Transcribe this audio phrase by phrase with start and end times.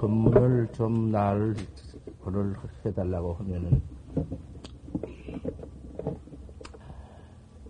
[0.00, 1.54] 법문을 좀 나를
[2.24, 3.82] 그걸 해달라고 하면은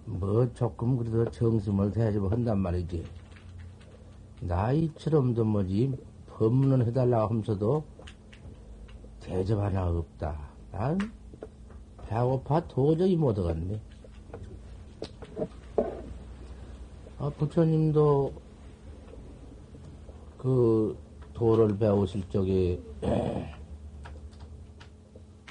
[0.04, 3.04] 뭐 조금 그래도 정심을 대하지 한단 말이지.
[4.42, 5.98] 나이처럼도 뭐지
[6.28, 7.84] 법문을 해달라고 하면서도
[9.18, 10.38] 대접 하나 없다.
[10.70, 10.98] 난
[12.06, 13.80] 배고파 도저히 못 얻었네.
[17.18, 18.32] 아, 부처님도
[20.38, 20.96] 그
[21.40, 22.78] 도를 배우실 적에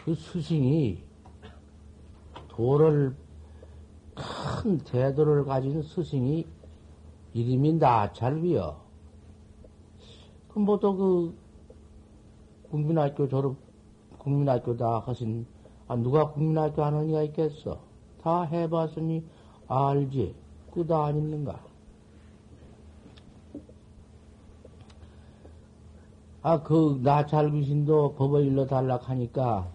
[0.06, 1.02] 그 스승이
[2.48, 3.16] 도를
[4.14, 6.46] 큰 대도를 가진 스승이
[7.34, 8.80] 이름이 나찰비여.
[10.50, 11.36] 그 뭐또 그
[12.70, 13.56] 국민학교 졸업
[14.20, 15.48] 국민학교 다 하신
[15.88, 17.80] 아 누가 국민학교 이가 있겠어?
[18.22, 19.26] 다 해봤으니
[19.68, 20.36] 알지.
[20.72, 21.69] 그다 아닌가?
[26.42, 29.68] 아, 그, 나찰 귀신도 법을 일러 달라 하니까,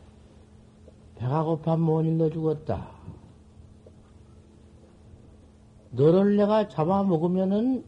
[1.17, 2.89] 배가 고파 못 일러 죽었다.
[5.91, 7.85] 너를 내가 잡아먹으면은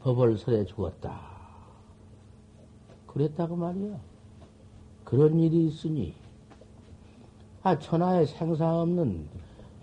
[0.00, 1.20] 법을 설해 죽었다.
[3.06, 3.96] 그랬다고 말이야.
[5.04, 6.14] 그런 일이 있으니,
[7.62, 9.28] 아, 천하에 생사 없는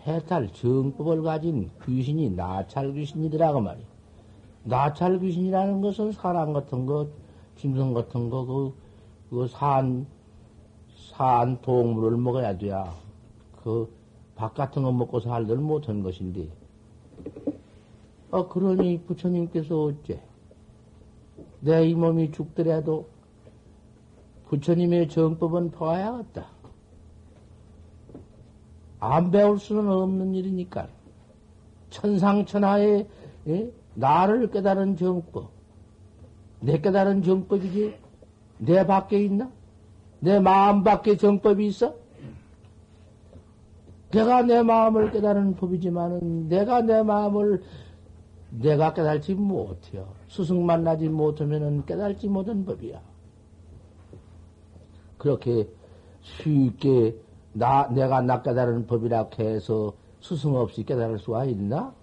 [0.05, 3.86] 해탈 정법을 가진 귀신이 나찰 귀신이더라고 말이야.
[4.66, 7.22] 나찰 귀신이라는 것은 사람 같은 것,
[7.64, 8.73] 짐승 같은 거, 그,
[9.30, 10.06] 그 산,
[10.98, 12.93] 산 동물을 먹어야 돼야.
[13.64, 13.89] 그,
[14.36, 16.49] 밥 같은 거 먹고 살들 못한 것인데.
[18.32, 20.21] 아, 그러니 부처님께서 어째?
[21.61, 23.08] 내 이 몸이 죽더라도
[24.49, 26.48] 부처님의 정법은 봐야겠다.
[28.99, 30.89] 안 배울 수는 없는 일이니까.
[31.92, 33.08] 천상천하에
[33.48, 33.71] 예?
[33.93, 35.49] 나를 깨달은 정법.
[36.63, 37.93] 내 깨달은 정법이지?
[38.59, 39.51] 내 밖에 있나?
[40.21, 41.95] 내 마음 밖에 정법이 있어?
[44.11, 47.61] 내가 내 마음을 깨달은 법이지만은 내가 내 마음을
[48.51, 50.07] 내가 깨달지 못해요.
[50.29, 53.01] 스승 만나지 못하면은 깨달지 못한 법이야.
[55.17, 55.67] 그렇게
[56.21, 57.17] 쉽게
[57.51, 61.93] 나, 내가 나 깨달은 법이라 해서 스승 없이 깨달을 수가 있나?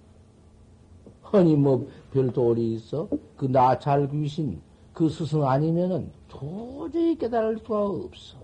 [1.32, 3.08] 허니 뭐 별도리 있어?
[3.36, 4.60] 그 나찰 귀신
[4.92, 8.38] 그 스승 아니면은 도저히 깨달을 수가 없어.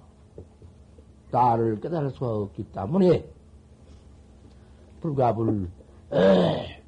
[1.31, 3.25] 나를 깨달을 수가 없기 때문에
[5.01, 5.69] 불가불
[6.13, 6.83] 에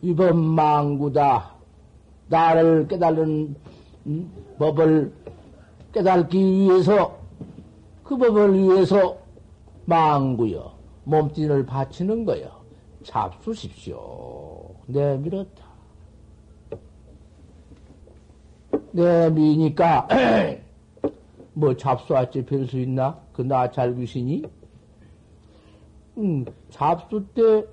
[0.00, 1.52] 이번 망구다
[2.28, 3.56] 나를 깨달은
[4.58, 5.12] 법을
[5.92, 7.18] 깨달기 위해서
[8.04, 9.18] 그 법을 위해서
[9.86, 10.72] 망구여
[11.04, 12.58] 몸뚱이를 바치는 거여
[13.02, 14.47] 잡수십시오.
[14.88, 15.68] 내밀었다.
[18.92, 20.08] 내미니까
[21.52, 23.18] 뭐 잡수할지 별수 있나?
[23.32, 24.42] 그 나찰 귀신이?
[26.16, 27.64] 음, 잡수 때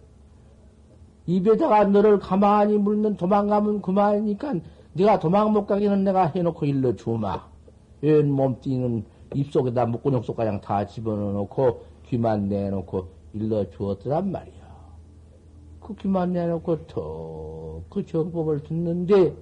[1.25, 4.55] 입에다가 너를 가만히 물면 도망가면 그만이니까
[4.93, 7.47] 네가 도망 못 가기는 내가 해놓고 일러 주마.
[8.01, 9.03] 웬 몸뚱이는
[9.33, 14.54] 입속에다 목구멍 속 가장 다 집어넣고 귀만 내놓고 일러 주었더란 말이야.
[15.85, 19.35] 그 귀만 내놓고 더그 정법을 듣는데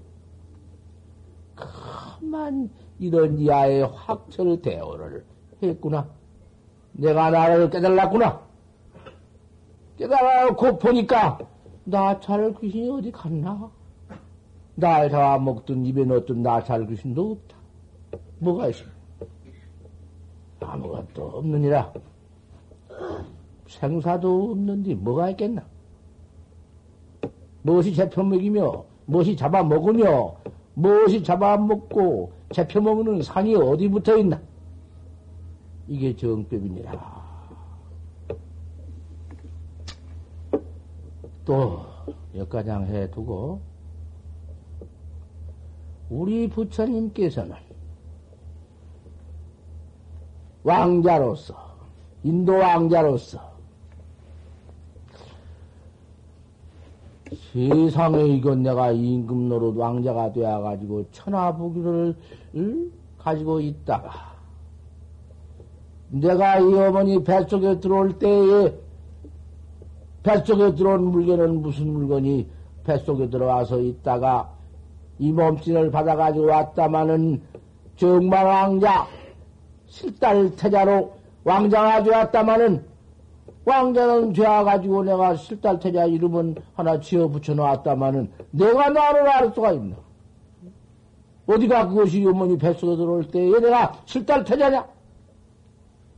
[1.56, 5.24] 그만 이런 이하의 확철 대오를
[5.62, 6.06] 했구나.
[6.92, 8.42] 내가 나를 깨달았구나.
[9.98, 11.40] 깨달아놓고 보니까
[11.86, 13.72] 나찰 귀신이 어디 갔나?
[14.76, 17.58] 날 잡아먹든 입에 넣었든 나찰 귀신도 없다.
[18.40, 18.84] 뭐가 있어?
[20.60, 21.94] 아무것도 없느니라.
[23.66, 25.72] 생사도 없는데 뭐가 있겠나?
[27.64, 30.36] 무엇이 잡혀먹이며, 무엇이 잡아먹으며,
[30.76, 34.40] 무엇이 잡아먹고, 잡혀먹는 상이 어디 붙어 있나?
[35.88, 37.24] 이게 정법이니라.
[41.46, 41.82] 또,
[42.36, 43.62] 역가장 해두고,
[46.10, 47.56] 우리 부처님께서는
[50.64, 51.56] 왕자로서,
[52.24, 53.53] 인도 왕자로서,
[57.32, 62.16] 세상에 이건 내가 임금 노릇 왕자가 되어가지고 천하부귀를
[63.18, 64.34] 가지고 있다가
[66.10, 68.74] 내가 이 어머니 뱃속에 들어올 때에
[70.22, 72.48] 뱃속에 들어온 물건은 무슨 물건이
[72.84, 74.54] 뱃속에 들어와서 있다가
[75.20, 77.42] 이 몸짓을 받아가지고 왔다마는
[77.96, 79.08] 정말 왕자
[79.88, 82.93] 실달 태자로 왕자가 되었다마는
[83.66, 89.96] 왕자는 되어가지고 내가 실달태자 이름은 하나 지어 붙여 놨다마는 내가 나를 알 수가 있나?
[91.46, 94.86] 어디가 그것이 어머니 뱃속에 들어올 때에 내가 실달 태자냐?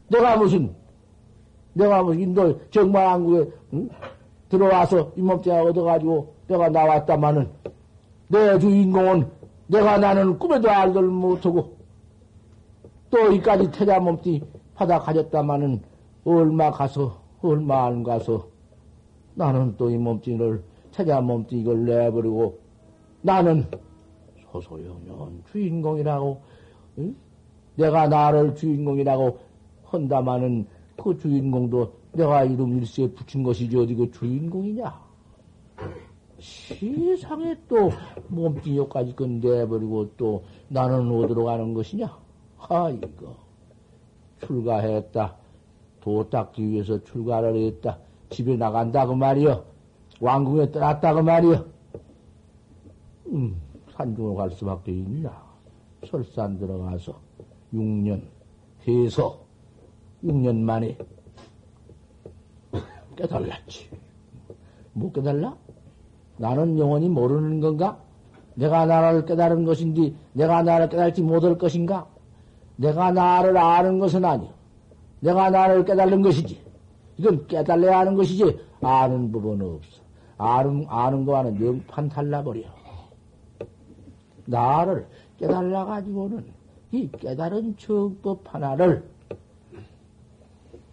[0.08, 0.74] 내가 무슨,
[1.74, 3.90] 내가 무슨 인도 정말한국에 응?
[4.50, 7.50] 들어와서 잇몸대가 얻어가지고 내가 나왔다마는
[8.28, 9.30] 내 주인공은
[9.68, 11.76] 내가 나는 꿈에도 알들 못하고
[13.10, 14.44] 또 이까지 태자 몸띠
[14.76, 15.82] 받아 가졌다마는
[16.24, 18.48] 얼마 가서 얼마 안 가서
[19.36, 22.58] 나는 또 이 몸띠를 태자 몸띠 이걸 내버리고
[23.22, 23.66] 나는
[24.52, 26.42] 소소영연 주인공이라고
[27.00, 27.16] 응?
[27.76, 29.40] 내가 나를 주인공이라고
[29.84, 30.66] 한다마는
[31.02, 35.04] 그 주인공도 내가 이름 일시에 붙인 것이지 어디 그 주인공이냐?
[36.40, 37.90] 세상에 또
[38.30, 42.18] 몸뚱이 여까지 건내버리고 또 나는 어디로 가는 것이냐?
[42.58, 43.36] 아, 이거.
[44.46, 45.36] 출가했다.
[46.06, 47.98] 도 닦기 위해서 출가를 했다.
[48.30, 49.66] 집에 나간다, 그 말이여.
[50.22, 51.66] 왕궁에 떠났다, 그 말이여.
[53.30, 53.60] 음,
[53.92, 55.34] 산중으로 갈 수밖에 있냐.
[56.06, 57.20] 설산 들어가서
[57.74, 58.22] 6년
[58.84, 59.40] 돼서
[60.24, 60.96] 6년 만에
[63.16, 63.90] 깨달았지.
[64.94, 65.58] 못 깨달라?
[66.38, 67.98] 나는 영원히 모르는 건가?
[68.54, 72.08] 내가 나를 깨달은 것인지, 내가 나를 깨달지 못할 것인가?
[72.76, 74.55] 내가 나를 아는 것은 아니요.
[75.26, 76.62] 내가 나를 깨달는 것이지.
[77.18, 80.02] 이건 깨달아야 하는 것이지, 아는 부분은 없어.
[80.38, 82.62] 아는, 아는 거와는 영판 달라버려.
[84.46, 85.08] 나를
[85.40, 86.46] 깨달아가지고는
[86.92, 89.04] 이 깨달은 정법 하나를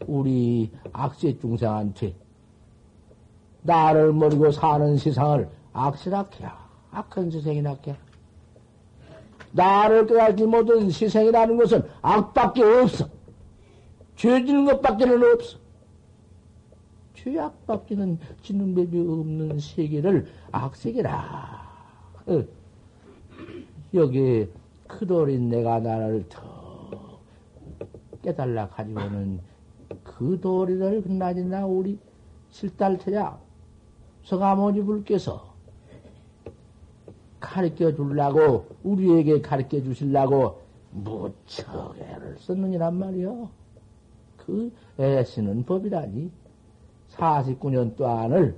[0.07, 2.15] 우리 악세 중생한테
[3.61, 6.47] 나를 모르고 사는 세상을 악세라케
[6.91, 7.95] 악한 세상이라케
[9.53, 13.22] 나를 깨닫지 못한 세상이라는 것은 악밖에 없어.
[14.17, 15.59] 죄 짓는 것밖에는 없어.
[17.15, 21.63] 죄악밖에는 짓는 법이 없는 세계를 악세계라.
[22.27, 22.45] 어.
[23.95, 24.49] 여기
[24.89, 27.19] 크돌인 내가 나를 더
[28.23, 29.41] 깨달라 가지고는
[30.03, 31.99] 그 도리를 그나저나 우리
[32.51, 33.39] 실달 태자
[34.25, 35.53] 서가모니 불께서
[37.41, 40.61] 가르쳐 주려고, 우리에게 가르쳐 주시려고
[40.93, 43.62] 무척 애를 썼느니란 말이요.
[44.53, 44.73] 그
[45.03, 46.31] 애쓰는 법이라니.
[47.13, 48.57] 49년 동안을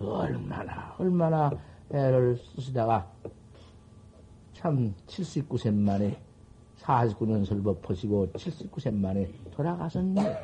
[0.00, 1.50] 얼마나, 얼마나
[1.90, 3.10] 애를 쓰시다가
[4.52, 6.18] 참 79세 만에
[6.80, 10.36] 49년 설법 퍼시고 79세 만에 돌아가셨네.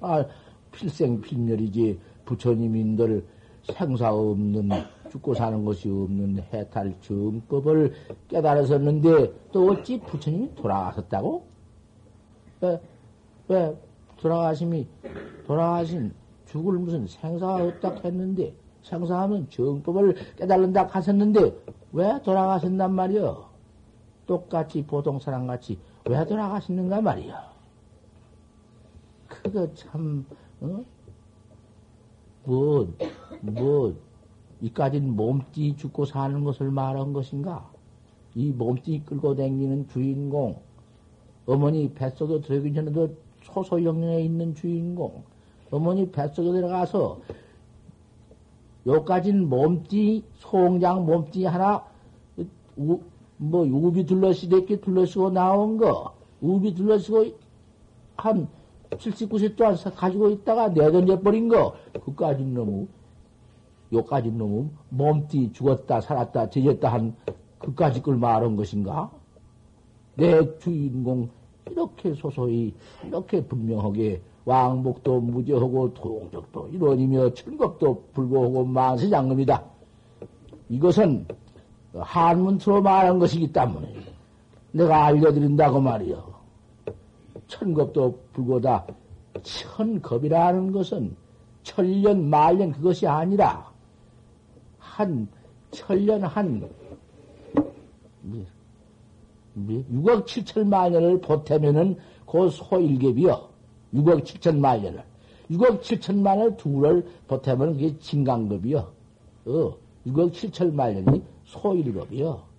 [0.00, 0.24] 아,
[0.70, 3.26] 필생 필멸이지 부처님인들
[3.62, 4.68] 생사 없는
[5.10, 7.92] 죽고 사는 것이 없는 해탈 정법을
[8.28, 11.51] 깨달았었는데 또 어찌 부처님이 돌아가셨다고?
[12.62, 12.80] 왜,
[13.48, 13.76] 왜
[14.18, 14.86] 돌아가심이
[15.46, 16.14] 돌아가신
[16.46, 21.56] 죽을 무슨 생사가 없다 했는데 생사하면 정법을 깨달는다 하셨는데
[21.92, 23.50] 왜 돌아가셨단 말이여?
[24.26, 25.78] 똑같이 보통 사람같이
[26.08, 27.52] 왜 돌아가시는가 말이야.
[29.28, 30.24] 그거 참,
[30.60, 30.84] 어?
[32.44, 32.92] 뭐,
[33.40, 33.94] 뭐,
[34.60, 37.70] 이까진 몸띠 죽고 사는 것을 말한 것인가?
[38.34, 40.60] 이 몸띠 끌고 다니는 주인공,
[41.46, 43.08] 어머니 뱃속에 들어가기 전에도
[43.42, 45.24] 소소영령에 있는 주인공,
[45.70, 47.20] 어머니 뱃속에 들어가서
[48.86, 51.84] 요까진 몸띠, 송장 몸띠 하나,
[52.76, 53.00] 우,
[53.36, 57.26] 뭐, 우비 둘러시대기 둘러쓰고 나온 거, 우비 둘러쓰고
[58.16, 58.48] 한
[58.90, 62.86] 79세 동안 가지고 있다가 내던져버린 거, 그까지 너무,
[63.92, 67.16] 요까지 너무 몸띠 죽었다, 살았다, 제졌다 한,
[67.58, 69.10] 그까지 걸 말한 것인가?
[70.14, 71.28] 내 주인공,
[71.70, 79.62] 이렇게 소소히, 이렇게 분명하게, 왕복도 무죄하고 동적도 이론이며 천겁도 불구하고 만세장금이다.
[80.68, 81.26] 이것은
[81.94, 83.94] 한문으로 말한 것이기 때문에
[84.72, 86.32] 내가 알려드린다고 말이요.
[87.46, 88.86] 천겁도 불고다.
[89.42, 91.16] 천겁이라는 것은
[91.62, 93.70] 천년, 말년 그것이 아니라
[94.78, 95.28] 한
[95.70, 96.68] 천년 한
[99.56, 103.48] 6억 7천만 년을 보태면은 그 소일ገብ이요.
[103.94, 105.02] 6억 7천만 년을.
[105.50, 108.78] 6억 7천만 년을 둘을 보태면 그게 진강급이요.
[109.46, 112.52] 어, 6억 7천만 년이 소일급이요.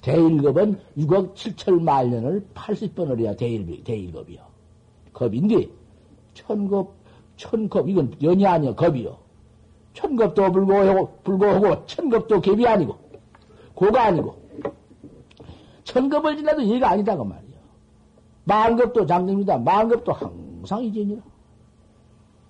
[0.00, 4.40] 대일급은 6억 7천 만 년을 80번을 해야 대일, 대일급이요.
[5.12, 5.68] 겁인데,
[6.32, 6.92] 천급,
[7.36, 9.18] 천급, 이건 연이 아니야, 겁이요.
[9.92, 12.96] 천급도 불고하고, 불고하고, 천급도 갭이 아니고,
[13.74, 14.39] 고가 아니고,
[15.90, 17.58] 천급을 지나도 얘가 아니다, 그 말이야.
[18.44, 19.58] 만급도 장님이다.
[19.58, 21.20] 만급도 항상 이전이라.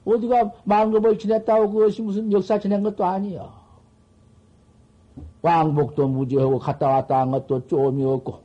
[0.05, 3.51] 어디가 만급을 지냈다고 그것이 무슨 역사 지낸 것도 아니야.
[5.43, 8.41] 왕복도 무지하고 갔다 왔다 한 것도 좀이 없고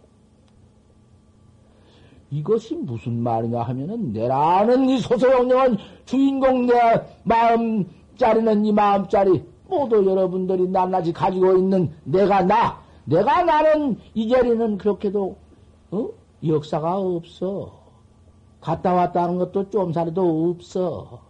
[2.31, 6.73] 이것이 무슨 말이냐 하면은 내라는 이 소소영령은 주인공 내
[7.23, 15.37] 마음짜리는 이 마음짜리 모두 여러분들이 낱낱이 가지고 있는 내가 나 내가 나는 이 자리는 그렇게도
[15.91, 16.09] 어?
[16.45, 17.83] 역사가 없어
[18.61, 21.21] 갔다 왔다 하는 것도 좀살이도 없어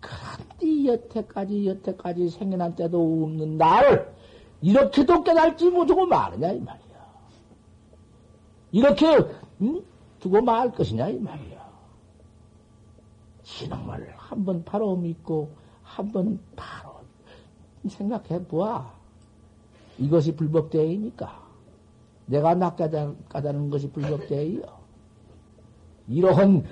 [0.00, 4.12] 그런데 여태까지 여태까지 생겨난 때도 없는 나를
[4.60, 6.94] 이렇게도 깨달지 못하고 말하냐 이 말이야
[8.72, 9.18] 이렇게
[9.62, 9.82] 응?
[10.20, 11.64] 두고 말 것이냐 이 말이야.
[13.62, 15.50] 이놈을 한번 바로 믿고
[15.82, 16.94] 한 번 바로
[17.86, 18.90] 생각해 보아.
[19.98, 21.44] 이것이 불법대이니까
[22.26, 24.62] 내가 낚아다는 것이 불법대이요.
[26.08, 26.64] 이러한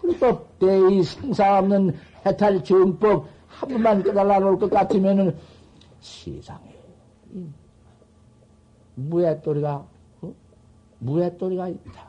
[0.00, 1.94] 불법대의 생사 없는
[2.26, 5.36] 해탈 정법 한 번만 깨달아 놓을 것 같으면은
[6.00, 6.74] 세상에
[8.96, 9.86] 무해또리가
[10.98, 12.08] 무해또리가 있다.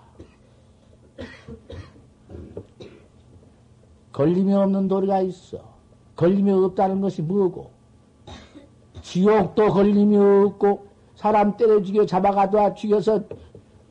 [4.11, 5.75] 걸림이 없는 도리가 있어.
[6.15, 7.74] 걸림이 없다는 것이 뭐고?
[9.05, 13.21] 지옥도 걸림이 없고, 사람 때려 죽여 잡아가다 죽여서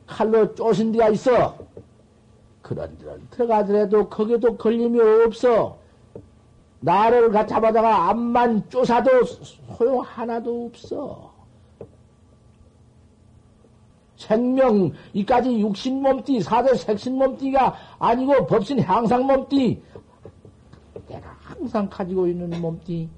[0.05, 1.57] 칼로 쪼신 데가 있어.
[2.61, 5.77] 그런 데는 들어가더라도 거기도 걸림이 없어.
[6.81, 11.33] 나를 잡아다가 암만 쪼사도 소용 하나도 없어.
[14.17, 19.81] 생명, 이까지 육신 몸띠, 사대 색신 몸띠가 아니고 법신 향상 몸띠.
[21.07, 23.09] 내가 항상 가지고 있는 몸띠.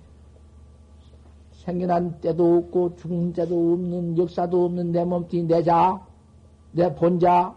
[1.67, 5.99] 생겨난 때도 없고 죽은 때도 없는 역사도 없는 내 몸띠, 내 자,
[6.71, 7.53] 내 본자.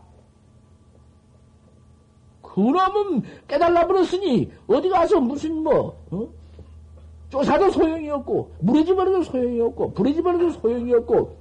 [2.43, 6.29] 그러면 깨달라 버렸으니 어디 가서 무슨 뭐 어?
[7.29, 11.37] 조사도 소용이 없고 무리지버려도 소용이 없고 부리지버려도 소용이 없고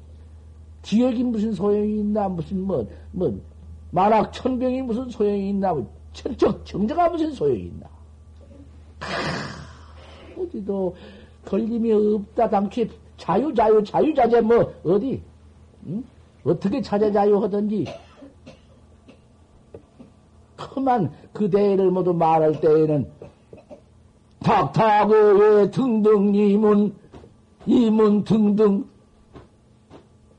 [0.83, 3.35] 지역이 무슨 소용이 있나, 무슨 뭐, 뭐,
[3.89, 7.87] 만학 천병이 무슨 소용이 있나, 뭐, 철적 정자가 무슨 소용이 있나.
[9.01, 10.95] 하, 어디도
[11.49, 12.87] 걸림이 없다, 당초에
[13.17, 15.21] 자유, 자유, 자유, 자재, 뭐, 어디,
[15.87, 16.03] 응?
[16.43, 17.85] 어떻게 자재, 자유 하든지,
[20.55, 23.09] 그만 그 대를 모두 말할 때에는
[24.39, 26.93] 탁탁의 등등 이문,
[27.65, 28.85] 이문 등등.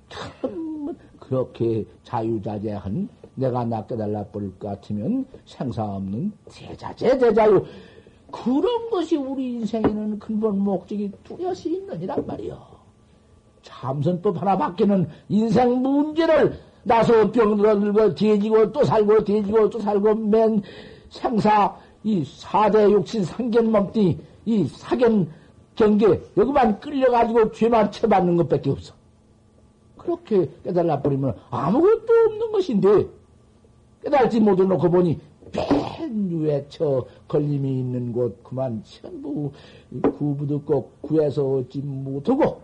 [0.08, 7.64] 참 그렇게 자유자재한 내가 낚여달라 버릴 것 같으면 생사 없는 대자재 대자유
[8.30, 12.58] 그런 것이 우리 인생에는 근본 목적이 뚜렷이 있느니란 말이요.
[13.62, 20.62] 참선법 하나밖에는 인생 문제를 나서 병들어 뒤지고 또 살고 뒤지고 또 살고 맨
[21.10, 25.30] 생사 이 사대 육신 상견 몸띠 이 사견
[25.74, 28.94] 경계 여기만 끌려가지고 죄만 쳐받는 것밖에 없어.
[29.96, 33.06] 그렇게 깨달아 버리면 아무것도 없는 것인데
[34.02, 35.20] 깨달지 못해놓고 보니
[35.52, 38.42] 맨저 걸림이 있는 곳.
[38.42, 39.52] 그만 전부
[40.02, 42.62] 구부도 꼭 구해서 얻지 못하고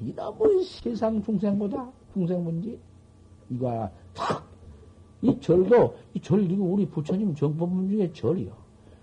[0.00, 2.78] 이놈의 세상 중생보다 중생 문제
[3.50, 8.50] 이거 탁이 절도 이 절 이거 우리 부처님 정법문 중에 절이요.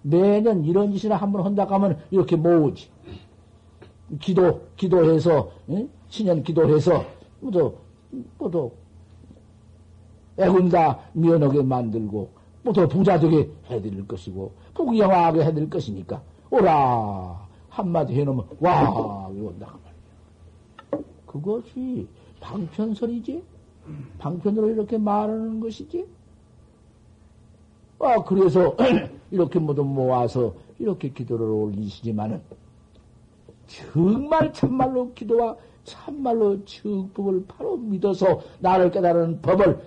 [0.04, 2.90] 매년 이런 짓이나 한번 한다 하면 이렇게 모으지.
[4.20, 5.90] 기도 기도해서 응?
[6.10, 7.04] 신년 기도해서
[7.40, 7.74] 모두
[8.38, 8.72] 모두
[10.38, 12.30] 애군다 면하게 만들고
[12.64, 21.04] 모두 부자 되게 해드릴 것이고 부귀영화하게 해드릴 것이니까 오라 한마디 해놓으면 와 이런다 말이야.
[21.26, 22.08] 그것이
[22.40, 23.44] 방편설이지
[24.20, 26.06] 방편으로 이렇게 말하는 것이지.
[28.00, 28.76] 아 그래서
[29.32, 32.42] 이렇게 모두 모아서 이렇게 기도를 올리시지만은
[33.68, 39.82] 정말 참말로 기도와 참말로 정법을 바로 믿어서 나를 깨달은 법을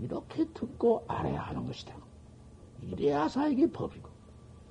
[0.00, 1.94] 이렇게 듣고 알아야 하는 것이다.
[2.82, 4.08] 이래야 사에게 법이고.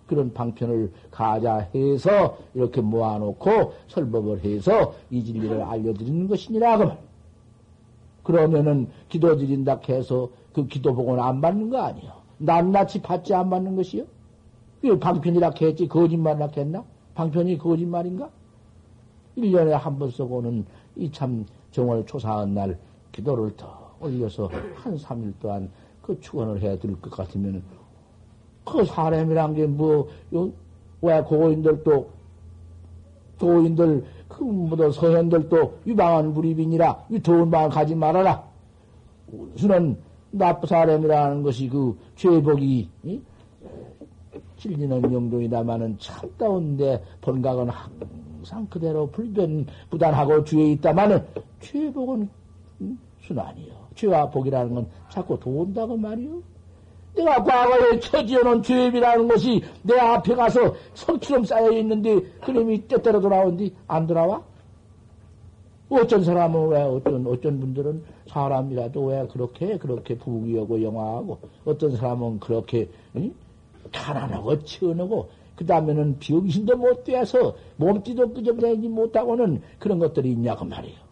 [0.08, 6.78] 그런 방편을 가자 해서 이렇게 모아놓고 설법을 해서 이 진리를 알려드리는 것이니라.
[6.78, 6.96] 그
[8.24, 12.12] 그러면은 기도 드린다 해서 그 기도 복은 안 받는 거 아니요.
[12.38, 14.06] 낱낱이 받지 안 받는 것이요?
[14.82, 16.84] 그 방편이라 했지 거짓말이라 했나?
[17.16, 18.30] 방편이 거짓말인가?
[19.38, 20.66] 1년에 한번 써고는
[20.98, 22.80] 이 참 정월 초사한 날
[23.12, 25.70] 기도를 더 올려서 한 3일 동안
[26.02, 27.64] 그 축원을 해야 될 것 같으면
[28.64, 30.08] 그 사람이란 게 뭐,
[31.02, 32.10] 왜 고인들도,
[33.38, 38.44] 도인들, 그, 뭐도 서현들도 유방한 불입이니라, 이 더운 마음 가지 말아라.
[39.56, 39.98] 수는
[40.32, 42.90] 나쁜 사람이라는 것이 그 죄복이,
[44.58, 51.24] 찔리는 영동이다마는 참다운데 번각은 항상 그대로 불변 부단하고 주에 있다마는
[51.60, 52.30] 죄복은
[53.22, 53.85] 순환이요.
[53.96, 56.42] 죄와 복이라는 건 자꾸 도운다고 말이요.
[57.16, 64.06] 내가 과거에 처지어놓은 죄업이라는 것이 내 앞에 가서 성처럼 쌓여 있는데 그놈이 때때로 돌아온디 안
[64.06, 64.44] 돌아와?
[65.90, 72.90] 어쩐 사람은 왜 어떤 어쩐 분들은 사람이라도 왜 그렇게 그렇게 부귀하고 영화하고 어떤 사람은 그렇게
[73.16, 73.34] 응?
[73.94, 81.05] 가난하고 치어하고 그 다음에는 병신도 못 돼서 몸띠도 끄적대지 못하고는 그런 것들이 있냐고 말이에요.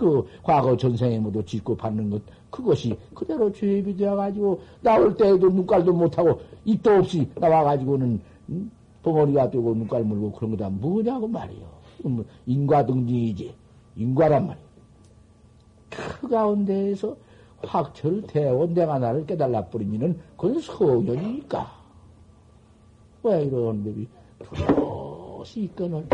[0.00, 6.40] 그 과거 전생에 모두 짓고 받는 것 그것이 그대로 죄입이 되어가지고 나올 때에도 눈깔도 못하고
[6.64, 8.70] 입도 없이 나와가지고는 응?
[9.02, 11.68] 벙어리가 되고 눈깔 물고 그런 거다 뭐냐고 말이에요.
[12.04, 13.54] 뭐 인과등지이지
[13.96, 14.66] 인과란 말이에요.
[15.90, 17.14] 그 가운데에서
[17.58, 21.78] 확철 대원 내가 나를 깨달라 뿌리면은 그건 서연이니까.
[23.22, 26.06] 왜 이런 법이 두려시 있거늘.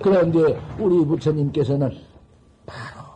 [0.00, 0.38] 그런데
[0.78, 1.90] 우리 부처님께서는
[2.66, 3.06] 바로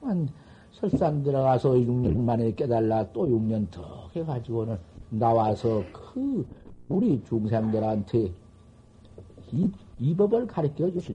[0.00, 0.28] 한
[0.72, 4.76] 설산 들어가서 6년 만에 깨달라 또 6년 더 해가지고는
[5.10, 6.44] 나와서 그
[6.88, 8.32] 우리 중생들한테
[9.52, 9.70] 이,
[10.00, 11.14] 이 법을 가르쳐 주시,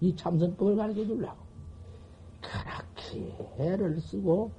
[0.00, 1.36] 이 참선법을 가르쳐 주려고.
[2.40, 4.50] 그렇게 애를 쓰고,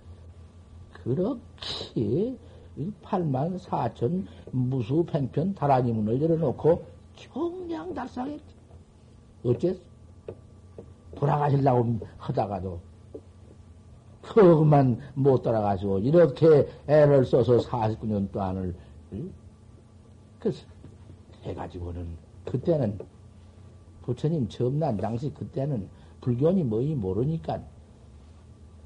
[1.04, 2.38] 그렇게
[3.04, 8.56] 8만 4천 무수 팽편 다라니 문을 열어놓고 경량 달성했지.
[9.44, 9.89] 어째서?
[11.20, 12.80] 돌아가시려고 하다가도
[14.22, 18.74] 그것만 못 따라가시고 이렇게 애를 써서 49년 동안을
[20.40, 20.66] 그래서
[21.44, 22.08] 해가지고는
[22.46, 22.98] 그때는
[24.04, 25.90] 부처님 처음 난 당시 그때는
[26.22, 27.60] 불교니 뭐니 모르니까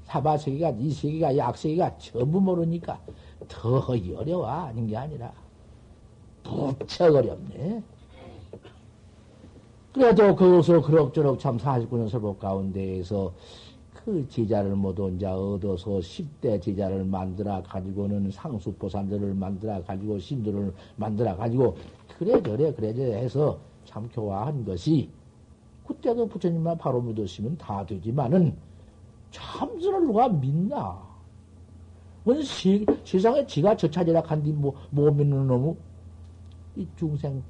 [0.04, 3.00] 사바세계가 이 세계가 약세계가 전부 모르니까
[3.48, 5.32] 더 어려워 아닌 게 아니라
[6.44, 7.82] 무척 어렵네.
[9.94, 13.32] 그래도 거기서 그럭저럭 참 49년 설법 가운데에서
[13.94, 21.76] 그 제자를 모두 이제 얻어서 10대 제자를 만들어 가지고는 상수보산들을 만들어 가지고 신들을 만들어 가지고
[22.18, 25.08] 그래저래 그래저래 해서 참 교화한 것이
[25.86, 28.56] 그때도 부처님만 바로 믿으시면 다 되지만은
[29.30, 31.00] 참선을 누가 믿나?
[32.24, 35.76] 원 시, 세상에 지가 저 찾으라 한뒤 뭐, 못 믿는 놈이
[36.78, 37.44] 이 중생,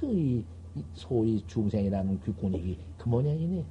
[0.00, 0.44] 그, 이,
[0.94, 3.64] 소위 중생이라는 귀꾼이기 그 모양이네.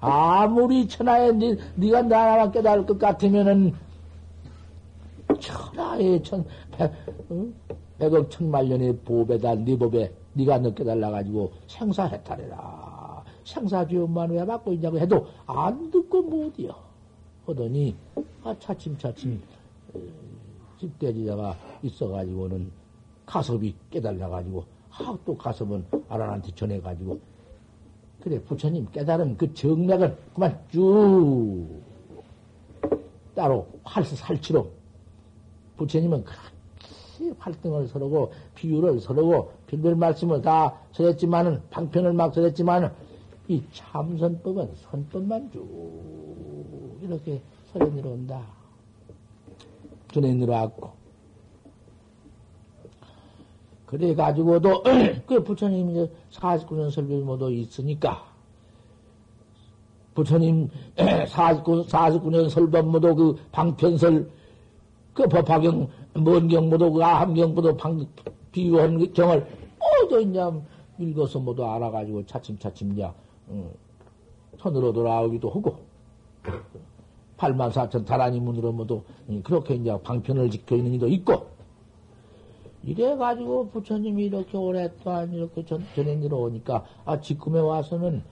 [0.00, 3.72] 아무리 천하에 니, 네가 나라만 깨달을 것 같으면은
[5.40, 6.92] 천하에 천, 백,
[7.30, 7.54] 응?
[7.98, 13.24] 백억 천만년의 보배다, 네 법에 네가 늦게 달라가지고 생사해탈해라.
[13.44, 16.74] 생사지원만 왜 받고 있냐고 해도 안 듣고 못이여.
[17.46, 17.94] 하더니,
[18.42, 19.40] 아, 차츰차츰,
[20.78, 22.70] 집대지자가 있어가지고는
[23.24, 24.64] 가섭이 깨달아가지고,
[24.98, 27.20] 아, 또 가섭은 아란한테 전해가지고,
[28.22, 31.82] 그래, 부처님 깨달은 그 정맥은 그만 쭉,
[33.34, 34.70] 따로 활수 살치로,
[35.76, 36.24] 부처님은
[37.38, 42.90] 활등을 서르고 비유를 서르고 별별 말씀을 다 서렸지만은 방편을 막 서렸지만은
[43.48, 47.40] 이 참선법은 선법만 쭉 이렇게
[47.72, 48.42] 서려 내려온다.
[50.12, 50.95] 전에 내려왔고
[53.86, 54.82] 그래 가지고도
[55.26, 58.24] 그 부처님 이제 49년 설법이 모두 있으니까
[60.14, 60.68] 부처님
[61.28, 64.28] 49, 49년 설법 모두 그 방편설
[65.14, 68.04] 그 법화경 먼 경보도 그 아함경보도 방,
[68.50, 69.46] 비유한 그 경을
[69.78, 70.40] 모두 이제
[70.98, 73.70] 읽어서 모두 알아가지고 차츰차츰 이제 어,
[74.58, 75.78] 선으로 돌아오기도 하고
[77.36, 79.02] 8만 4천 다라니 문으로 모두
[79.44, 81.55] 그렇게 이제 방편을 지켜 있는 이도 있고
[82.86, 88.22] 이래가지고 부처님이 이렇게 오랫동안 이렇게 전, 전해 들어오니까 아 지금에 와서는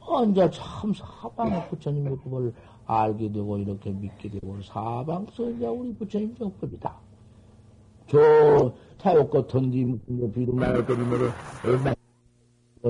[0.00, 2.52] 언제 참 사방 부처님의 법을
[2.84, 6.94] 알게 되고 이렇게 믿게 되고 사방서 이제 우리 부처님 정법이다.
[8.08, 9.98] 저 태국 같은 디
[10.34, 11.30] 비름 나올 때리면은
[11.64, 11.94] 얼마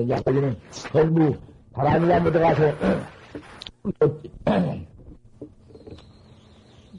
[0.09, 0.55] 약걸리는
[0.91, 1.35] 전부
[1.73, 2.63] 바람이가 묻어가서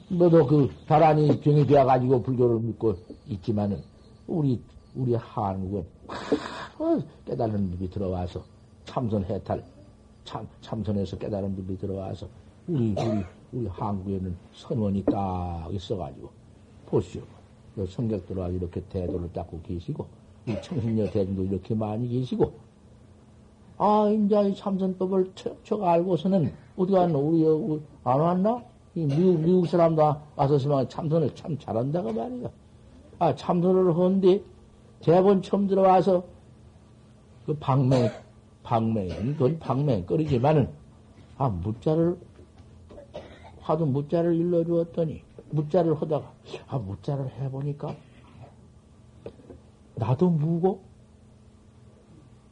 [0.09, 2.95] 너도 그 다란이 병이 되어가지고 불교를 믿고
[3.27, 3.81] 있지만은
[4.27, 4.61] 우리
[4.95, 8.43] 우리 한국은 바로 깨달은 법이 들어와서
[8.85, 9.63] 참선 해탈
[10.23, 12.27] 참 참선해서 깨달은 법이 들어와서
[12.67, 16.29] 우리, 우리, 우리 한국에는 선원이 딱 있어가지고,
[16.85, 17.23] 보시오.
[17.87, 20.05] 성격들와 이렇게 대도를 닦고 계시고,
[20.47, 22.51] 이 청신녀 대중도 이렇게 많이 계시고,
[23.77, 26.93] 아, 이제 참선법을 척척 알고서는 어디?
[26.93, 28.63] 우리, 우리 안 왔나?
[28.99, 32.49] 이 미국, 미국 사람도 와서지만 참선을 참 잘한다고 말이야.
[33.19, 34.43] 아, 참선을 하는데,
[34.99, 36.25] 대본 처음 들어와서
[37.45, 38.11] 그 방맹,
[38.63, 40.69] 방맹은, 그건 방맹거리지만은,
[41.37, 42.17] 아, 무자를,
[43.61, 46.33] 화두 무자를 일러주었더니, 무자를 하다가,
[46.67, 47.95] 아, 무자를 해보니까,
[49.95, 50.81] 나도 무고,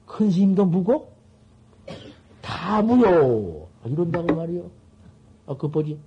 [0.06, 1.12] 큰 스님도 무고,
[2.42, 3.68] 다 무요.
[3.84, 4.70] 아, 이런다고 말이요.
[5.48, 6.00] 아, 그 뭐지?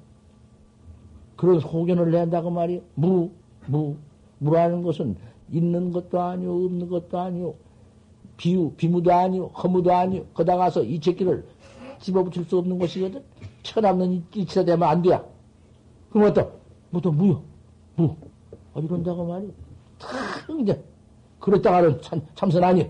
[1.40, 2.82] 그런 소견을 낸다고 말이요.
[2.96, 3.30] 무,
[3.66, 3.96] 무.
[4.40, 5.16] 무라는 것은
[5.50, 7.54] 있는 것도 아니오, 없는 것도 아니오.
[8.36, 10.26] 비유, 비무도 아니오, 허무도 아니오.
[10.34, 11.46] 거다 가서 이 새끼를
[11.98, 13.22] 집어붙일 수 없는 것이거든.
[13.62, 15.24] 천없는 이치가 되면 안 돼야.
[16.10, 16.50] 그럼 어떠?
[16.90, 17.42] 뭐또 무요,
[17.96, 18.14] 무.
[18.74, 19.50] 아, 이런다고 말이오.
[19.98, 20.84] 탁, 이제.
[21.38, 22.86] 그랬다가는 참, 참선 아니오.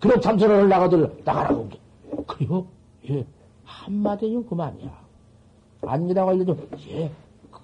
[0.00, 1.68] 그런 참선을 나가들 나가라고.
[2.26, 2.66] 그래요?
[3.10, 3.26] 예.
[3.64, 4.98] 한마디는 그만이야.
[5.82, 6.56] 아니라고 알려도,
[6.88, 7.10] 예.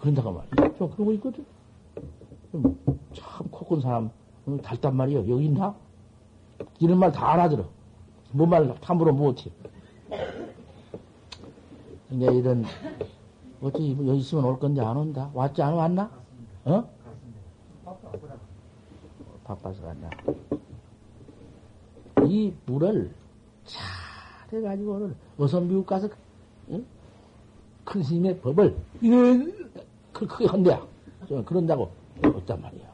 [0.01, 0.75] 그런다고 말이야.
[0.79, 1.45] 저 그러고 있거든.
[3.15, 4.11] 참 코큰 사람
[4.63, 5.29] 달단 말이요.
[5.29, 5.75] 여기 있나?
[6.81, 7.65] 이런 말 다 알아들어.
[8.33, 9.51] 뭔말 함부로 못해.
[12.11, 12.65] 이제 이런
[13.61, 15.31] 어찌 여기 있으면 올 건데 안 온다.
[15.35, 16.11] 왔지 안 왔나?
[16.65, 16.89] 어?
[19.45, 20.11] 바빠서 갔나?
[22.27, 23.13] 이 물을
[23.65, 23.83] 잘
[24.53, 26.09] 해가지고는 어서 미국 가서
[26.71, 26.85] 응?
[27.85, 28.77] 큰 스님의 법을
[30.26, 30.87] 크게 한대야.
[31.44, 31.90] 그런다고
[32.24, 32.88] 없단 말이야.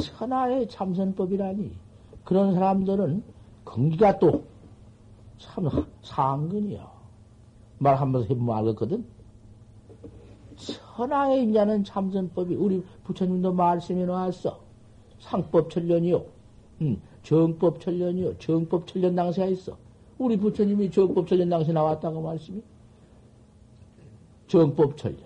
[0.00, 1.72] 천하의 참선법이라니
[2.24, 3.22] 그런 사람들은
[3.64, 4.48] 건기가 또
[5.38, 5.68] 참
[6.02, 6.90] 상근이야.
[7.78, 9.04] 말 한번 해보면 알겠거든.
[10.56, 14.60] 천하의 인자는 참선법이 우리 부처님도 말씀해 놓았어.
[15.20, 16.24] 상법 천련이요.
[16.82, 18.38] 음, 정법 천련이요.
[18.38, 19.76] 정법 천련 당시가 있어.
[20.18, 22.60] 우리 부처님이 정법 천련 당시 나왔다고 말씀이.
[24.48, 25.20] 정법 천련.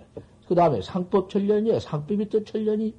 [0.52, 1.80] 그 다음에 상법 천련이요.
[1.80, 2.92] 상법이 또 천련이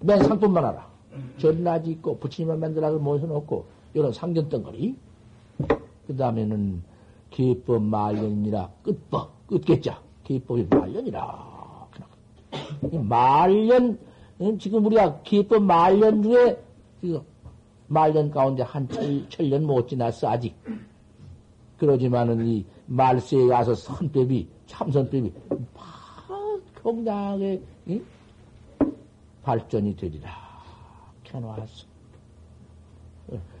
[0.00, 0.90] 맨 상품만 알아.
[1.38, 4.96] 전라지 있고 부처님을 만들어서 모셔놓고 이런 상견덩거리.
[6.08, 6.82] 그 다음에는
[7.30, 11.86] 기법 말년이라 끝법 끝겠자 기법이 말년이라.
[13.08, 13.96] 말년
[14.58, 16.60] 지금 우리가 기법 말년 중에
[17.86, 20.56] 말년 가운데 한 천, 천년 못 지났어 아직.
[21.78, 25.32] 그러지만은 이 말세에 가서 선법이 참선법이
[26.82, 28.04] 평당하게 응?
[29.42, 30.30] 발전이 되리라.
[31.24, 31.88] 켜놓았어.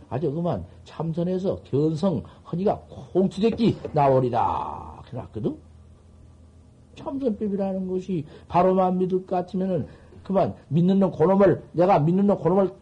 [0.08, 2.80] 아주 그만 참선해서 견성 허니가
[3.12, 5.02] 콩투대기 나오리라.
[5.08, 5.56] 그랬거든.
[6.96, 9.86] 참선법이라는 것이 바로만 믿을 것 같으면은
[10.24, 12.72] 그만 믿는 놈 고놈을 내가 믿는 놈 고놈을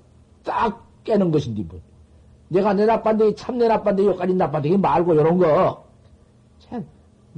[0.42, 1.80] 딱 깨는 것인데 뭐.
[2.48, 5.84] 내가 내 나빤데기 참 내 나빤데기 여기까지 나빤데기 말고 이런 거.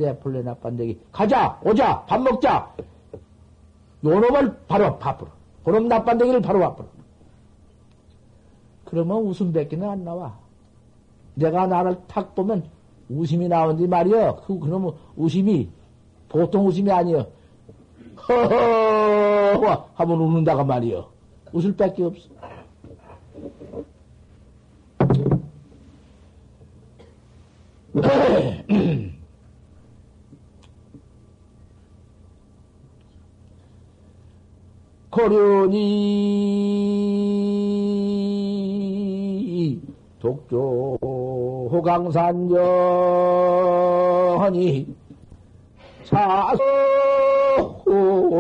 [0.01, 2.73] 참, 내 본래 나빤데기 가자 오자 밥 먹자.
[4.03, 5.29] 요놈을 바로 밥으로.
[5.63, 6.89] 그럼 나빤데기를 바로 와버려.
[8.87, 10.39] 그러면 웃음밖에는 안 나와.
[11.35, 12.65] 내가 나를 탁 보면
[13.11, 14.43] 웃음이 나오는데 말이여.
[14.47, 15.69] 그, 그러면 웃음이
[16.29, 17.27] 보통 웃음이 아니여.
[18.29, 19.89] 허허!
[19.95, 21.11] 하면 웃는다가 말이여.
[21.53, 22.29] 웃을 밖에 없어.
[35.11, 36.21] 고려니.
[40.21, 40.97] 독조
[41.73, 42.61] 호강산전이
[46.05, 46.63] 사소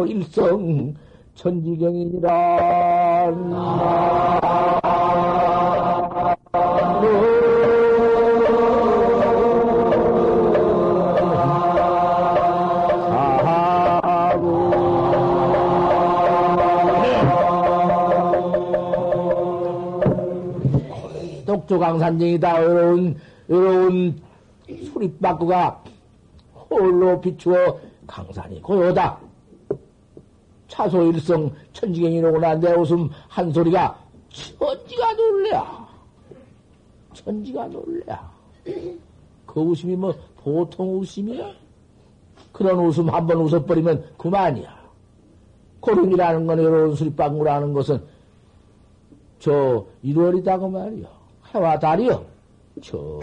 [0.06, 0.94] 일성
[1.34, 2.30] 천지경이니라
[21.80, 22.58] 조강산쟁이다.
[22.58, 24.20] 외로운, 외로운
[24.92, 25.84] 소리바꾸가
[26.68, 27.78] 홀로 비추어
[28.08, 29.18] 강산이 고요다.
[30.66, 33.96] 차소일성 천지경이로구나 내 웃음 한 소리가
[34.30, 35.88] 천지가 놀래야.
[37.12, 38.30] 천지가 놀래야.
[39.46, 41.52] 그 웃음이 뭐 보통 웃음이야?
[42.52, 44.80] 그런 웃음 한 번 웃어버리면 그만이야.
[45.78, 48.02] 고름이라는 건 외로운 수리방구라는 것은
[49.38, 51.19] 저 1월이다 그 말이야.
[51.54, 52.24] 해와 달이요.
[52.82, 53.20] 저,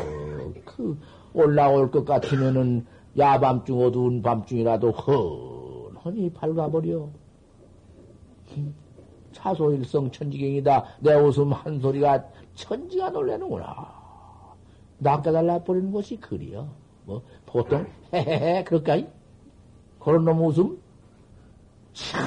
[0.65, 0.99] 그,
[1.33, 2.85] 올라올 것 같으면은
[3.17, 7.09] 야밤중 어두운 밤중이라도 훤히 밝아버려.
[9.31, 10.85] 차소일성 천지경이다.
[11.01, 12.23] 내 웃음 한 소리가
[12.55, 13.95] 천지가 놀래는구나.
[14.99, 16.69] 낚아달라 버리는 것이 그리요.
[17.05, 19.07] 뭐, 보통, 헤헤헤, 그럴까이?
[19.99, 20.81] 그런 놈 웃음?
[21.93, 22.21] 참,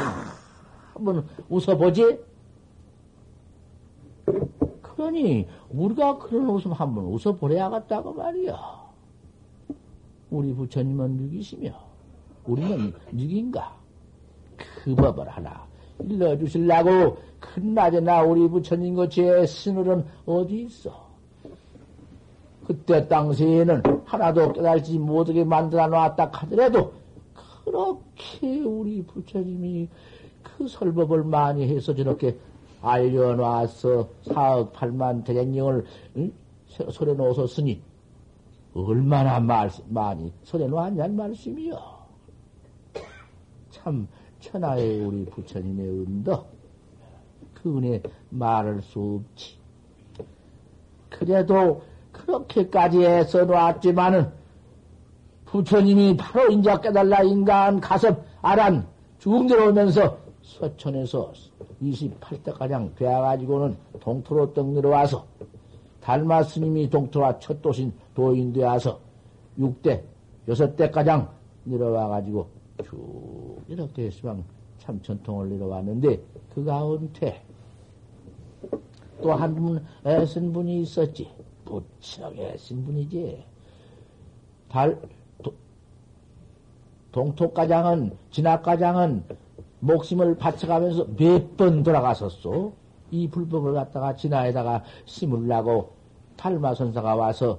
[0.94, 2.18] 한번 웃어보지?
[5.00, 8.54] 그러니 우리가 그런 웃음 한번 웃어보려야겠다고 말이야.
[10.30, 11.72] 우리 부처님은 누기시며
[12.44, 13.74] 우리는 누긴가?
[14.58, 15.64] 그 법을 하나
[16.00, 21.08] 일러주실라고 큰낮에나 우리 부처님 거제 스늘은 어디 있어?
[22.66, 26.92] 그때 당시에는 하나도 깨달지 못하게 만들어 놨다 하더라도
[27.64, 29.88] 그렇게 우리 부처님이
[30.42, 32.36] 그 설법을 많이 해서 저렇게
[32.82, 35.84] 알려놔서 사억 팔만 대장령을
[36.16, 36.32] 응?
[36.68, 37.82] 설해 놓으셨으니
[38.74, 41.78] 얼마나 말, 많이 설해 놓았냔 말씀이요.
[43.70, 44.08] 참
[44.40, 46.48] 천하의 우리 부처님의 은덕
[47.54, 49.58] 그 은혜 말할 수 없지.
[51.08, 54.32] 그래도 그렇게까지 해서 놨지만은
[55.44, 58.86] 부처님이 바로 인자 깨달라 인간 가섭 아란
[59.18, 61.32] 중들어오면서 서천에서
[61.82, 65.26] 28대가량 되어가지고는 동토로 떡 내려와서
[66.00, 69.00] 달마 스님이 동토와 첫 도신 도인 되어서
[69.58, 70.02] 6대,
[70.48, 71.28] 6대가량
[71.64, 72.46] 내려와가지고
[72.84, 74.42] 쭉 이렇게 시방
[74.78, 76.20] 참 전통을 내려왔는데
[76.54, 77.42] 그 가운데
[79.22, 81.30] 또한 분 애쓴 분이 있었지.
[81.64, 83.44] 부쩍 애쓴 분이지.
[84.68, 85.00] 달,
[85.42, 85.52] 도,
[87.12, 89.24] 동토가장은, 진학가장은
[89.80, 92.72] 목숨을 바쳐가면서 몇 번 돌아갔었소.
[93.10, 95.90] 이 불법을 갖다가 진화에다가 심으려고
[96.36, 97.58] 탈마선사가 와서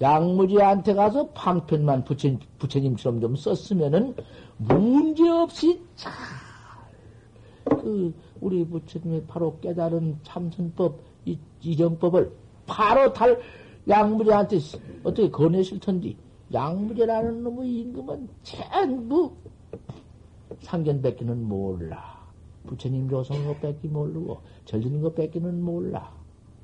[0.00, 4.16] 양무지한테 가서 방편만 부처님, 부처님처럼 좀 썼으면은
[4.56, 6.12] 문제없이 잘,
[7.78, 12.32] 그, 우리 부처님이 바로 깨달은 참선법, 이, 이정법을
[12.66, 13.38] 바로 달,
[13.88, 14.58] 양무지한테
[15.04, 16.14] 어떻게 건네실 텐데,
[16.52, 19.32] 양무지라는 놈의 임금은 전부
[20.60, 22.24] 상견 뺏기는 몰라.
[22.66, 26.10] 부처님 조성인 거 뺏기 모르고, 절드는 거 뺏기는 몰라.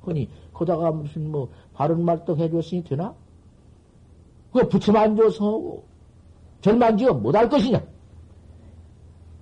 [0.05, 3.13] 허니, 거다가 무슨 뭐, 바른 말도 해줬으니 되나?
[4.51, 5.83] 그 부처만 조성하고,
[6.61, 7.81] 절만 지어 못할 것이냐?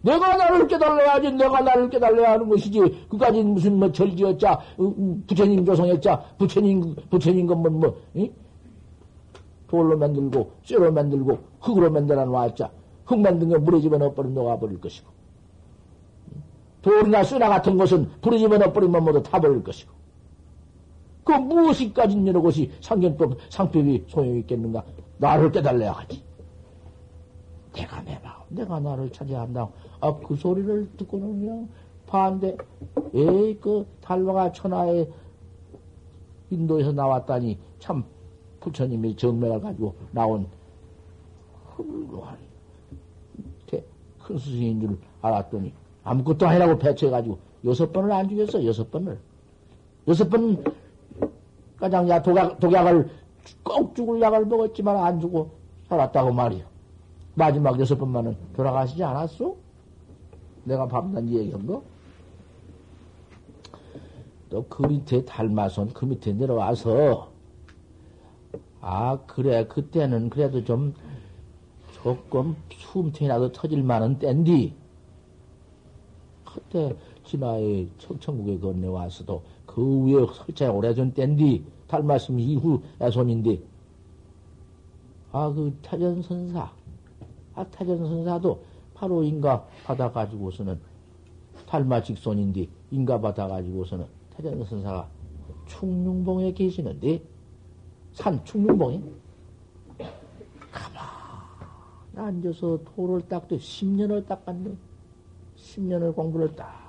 [0.02, 2.80] 내가 나를 깨달아야지, 내가 나를 깨달아야 하는 것이지.
[3.10, 8.30] 그까지 무슨 뭐 절지었자, 어, 음, 부처님 조성했자, 부처님, 부처님 것만 뭐, 이?
[9.68, 12.70] 돌로 만들고, 쇠로 만들고, 흙으로 만들어 놨자,
[13.10, 15.10] 흙 만든 거 물에 집어넣어 버리면 녹아버릴 것이고.
[16.84, 19.92] 돌이나 쇠나 같은 것은 불에 집어넣어 버리면 모두 타버릴 것이고.
[21.24, 24.84] 그 무엇이까지 여러 것이 상견법, 상법이 소용이 있겠는가?
[25.18, 26.24] 나를 깨달아야 하지.
[27.74, 29.68] 내가 내 마음, 내가 나를 찾아야 한다.
[30.02, 31.70] 아, 그 소리를 듣고는 그냥
[32.06, 32.56] 반대.
[33.16, 35.08] 에이, 그 달마가 천하에
[36.52, 38.04] 인도에서 나왔다니 참
[38.60, 40.48] 부처님이 정맥을 가지고 나온
[41.76, 42.49] 훌륭한
[44.30, 49.18] 큰 스승인 줄 알았더니 아무것도 아니라고 배치해가지고 여섯 번을 안 죽였어, 여섯 번을.
[50.08, 50.64] 여섯 번
[51.78, 53.10] 가장 야 독약, 독약을
[53.64, 55.50] 꼭 죽을 약을 먹었지만 안 주고
[55.88, 56.64] 살았다고 말이야.
[57.34, 59.56] 마지막 여섯 번만은 돌아가시지 않았어?
[60.64, 61.82] 내가 밤낮 얘기한 거?
[64.50, 67.30] 또 그 밑에 닮아선 그 밑에 내려와서
[68.82, 70.94] 아 그래 그때는 그래도 좀
[72.04, 74.74] 조금 숨통이라도 터질 만한 땐디.
[76.46, 81.64] 그때 진화의 청천국에 건네와서도 그 위에 설차 오래전 땐디.
[81.88, 83.60] 닮았음 이후 애손인데.
[85.32, 86.72] 아 그 타전선사.
[87.56, 90.80] 아 타전선사도 바로 인가 받아가지고서는
[91.68, 95.10] 탈마 직손인데 인가 받아가지고서는 타전선사가
[95.68, 97.22] 충룡봉에 계시는데?
[98.14, 99.02] 산 충룡봉에
[102.20, 104.72] 앉아서 도를 닦도 10년을 닦았네.
[105.58, 106.80] 10년을 공부를 딱.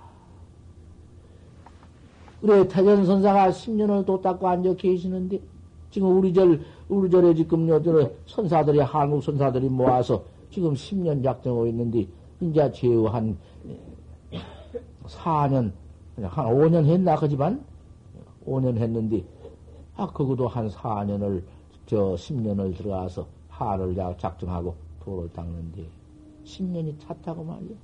[2.40, 5.40] 그래 타전선사가 10년을 도 닦고 앉아 계시는데
[5.90, 12.06] 지금 우리 절 우리 절에 지금 요들 선사들이 한국 선사들이 모아서 지금 10년 작정하고 있는데,
[12.40, 13.36] 이제 제후 한
[15.06, 15.72] 4년,
[16.22, 17.64] 한 5년 했나, 그지만?
[18.46, 19.24] 5년 했는데,
[19.96, 21.42] 아, 그것도 한 4년을,
[21.86, 24.74] 저 10년을 들어가서 하를 작정하고
[25.10, 25.88] 도를 닦는데,
[26.44, 27.76] 10년이 찼다고 말이야.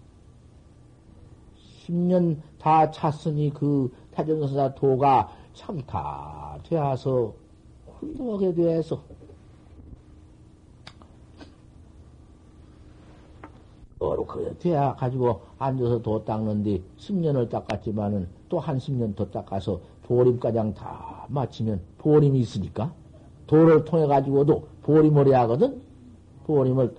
[1.86, 7.32] 10년 다 찼으니 그 타정선사 도가 참 다 되어서
[7.98, 9.02] 훌륭하게 되어서
[13.98, 21.26] 어록하게 돼야 가지고 앉아서 도 닦는데 10년을 닦았지만은 또 한 10년 더 닦아서 보림가장 다
[21.28, 22.92] 마치면 보림이 있으니까
[23.46, 25.80] 도를 통해 가지고도 보림을 해야 하거든
[26.44, 26.94] 보림을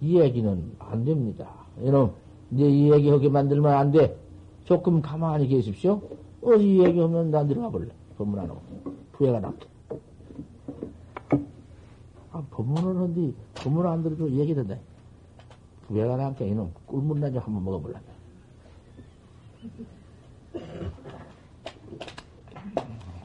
[0.00, 1.48] 이 얘기는 안 됩니다.
[1.80, 2.12] 이놈
[2.50, 4.16] 이제 이 얘기 하게 만들면 안 돼.
[4.64, 6.00] 조금 가만히 계십시오.
[6.42, 7.90] 어디 얘기하면 나 들어가 볼래.
[8.16, 8.60] 법문 안 하고.
[9.12, 9.66] 부해가 낫게.
[12.32, 14.76] 아, 법문은 어디, 법문 안 들어도 얘기 된다.
[15.86, 17.98] 부해가 낫게 이놈 꿀물나지 한번 먹어볼래.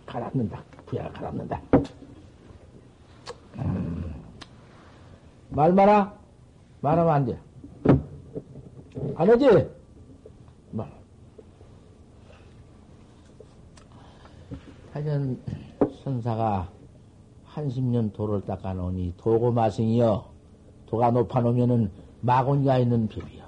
[0.06, 0.64] 가라앉는다.
[0.86, 1.62] 부해가 가라앉는다.
[3.60, 4.16] 음.
[5.50, 6.25] 말 마라.
[6.82, 7.40] 말하면 안 돼.
[9.16, 9.70] 안 하지?
[10.72, 10.92] 말.
[14.92, 15.40] 하여튼
[16.04, 16.70] 선사가
[17.46, 20.26] 한십 년 도를 닦아놓으니 도고 마승이여
[20.88, 23.46] 도가 높아놓으면은 마곤이가 있는 법이여.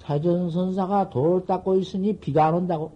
[0.00, 2.92] 태전선사가 도를 닦고 있으니 비가 안 온다고.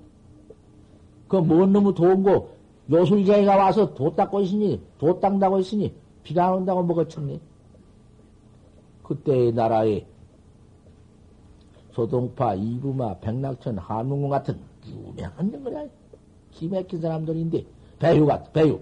[1.29, 2.57] 그뭔 놈의 도인고
[2.91, 7.41] 요술쟁이가 와서 도 닦고 있으니 도 닦다고 있으니 비가 안 온다고 먹어쳤네.
[9.07, 10.05] 그때의 나라에
[11.93, 15.87] 소동파, 이부마, 백낙천, 한웅궁 같은 유명한 정거야.
[16.51, 17.65] 기맥힌 사람들인데,
[17.99, 18.81] 배유 같, 배유.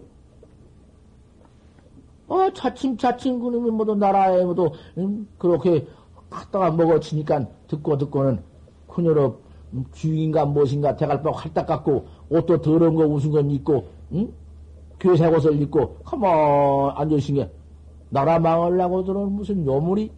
[2.26, 5.86] 어, 차츰차츰 그놈이 모두 나라에 모두, 음, 그렇게
[6.30, 8.42] 갖다가 먹어치니까 듣고 듣고는
[8.88, 9.38] 그녀로
[9.92, 14.32] 주인가 무엇인가 대갈박 활딱 갖고 옷도 더러운 거 웃은 건 입고, 응?
[14.98, 17.50] 괴색 옷을 입고, 가만 앉아있은 게,
[18.14, 20.08] 나라 망하려고 들어온 무슨 요물이,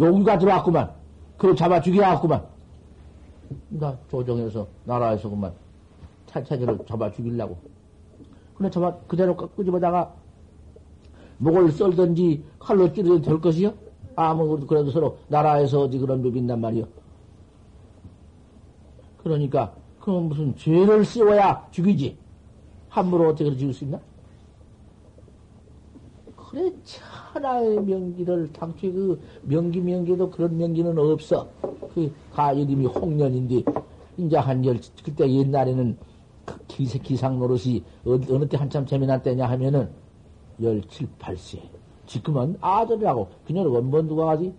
[0.00, 0.90] 요기가 들어왔구만.
[1.36, 2.42] 그걸 잡아 죽여왔구만.
[3.68, 5.52] 나 조정해서 나라에서 그만
[6.24, 7.58] 차차지를 잡아 죽이려고.
[8.54, 10.14] 근데 잡아 그대로 끄집어다가
[11.36, 13.74] 목을 썰든지 칼로 찌르도 될 것이요?
[14.16, 16.86] 아무 그래도 서로 나라에서 어디 그런 법이 있단 말이요.
[19.18, 22.16] 그러니까 그건 무슨 죄를 씌워야 죽이지.
[22.88, 24.00] 함부로 어떻게 죽일 수 있나?
[26.56, 31.46] 그래 천하의 명기를 당초에 그 명기 명기도 그런 명기는 없어.
[31.94, 33.62] 그 가 이름이 홍련인데
[34.16, 35.98] 인자 한열 그때 옛날에는
[36.46, 39.90] 그 기세 기상 노릇이 어느, 어느 때 한참 재미난 때냐 하면은
[40.62, 41.60] 열칠 팔세
[42.06, 44.54] 지금은 아들이라고 그녀는 원본 누가 가지?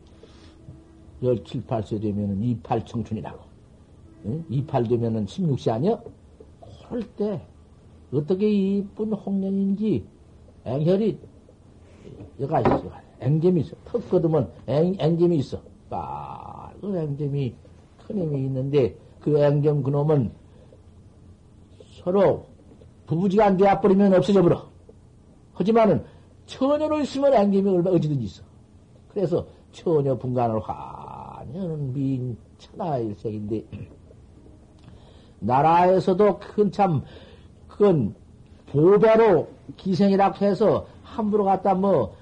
[1.23, 3.39] 열칠 팔세 되면은 이팔 청춘이라고.
[4.25, 4.45] 응?
[4.49, 5.99] 이팔 되면은 십육세 아니야?
[6.87, 7.41] 그럴 때
[8.13, 10.05] 어떻게 이쁜 홍련인지
[10.63, 11.17] 앵혈이
[12.39, 12.91] 여가 있어.
[13.19, 13.75] 앵잼이 있어.
[13.85, 15.59] 턱 거두면 앵, 앵잼이 있어.
[15.89, 17.55] 빨간 앵잼이
[18.05, 20.31] 큰 힘이 있는데 그 앵잼 그놈은
[22.03, 22.45] 서로
[23.07, 24.67] 부부지간 되어버리면 없어져 버려.
[25.53, 26.03] 하지만은
[26.45, 28.43] 처녀로 있으면 앵잼이 얼마 어디든지 있어.
[29.09, 33.65] 그래서 처녀 분간을 환연은 미인 천하일색인데
[35.39, 38.15] 나라에서도 큰참큰
[38.67, 40.87] 보배로 기생이라고 해서
[41.17, 42.15] 함부로 갖다 뭐,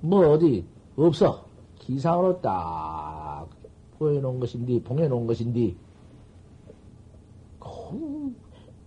[0.00, 0.64] 뭐 어디
[0.96, 1.44] 없어.
[1.80, 3.48] 기상으로 딱
[3.98, 5.74] 보여놓은 것인데, 봉해놓은 것인데,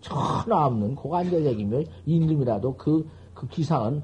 [0.01, 4.01] 전화 없는 고관절적이며 임금이라도 그, 그 기상은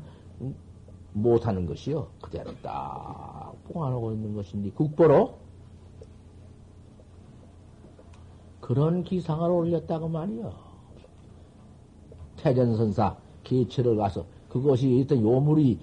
[1.13, 2.07] 못하는 것이요.
[2.21, 5.37] 그대로 딱 봉하고 있는 것인데, 국보로
[8.59, 10.53] 그런 기상을 올렸다고 말이요.
[12.37, 15.77] 태전선사 개체를 가서 그것이 어떤 요물이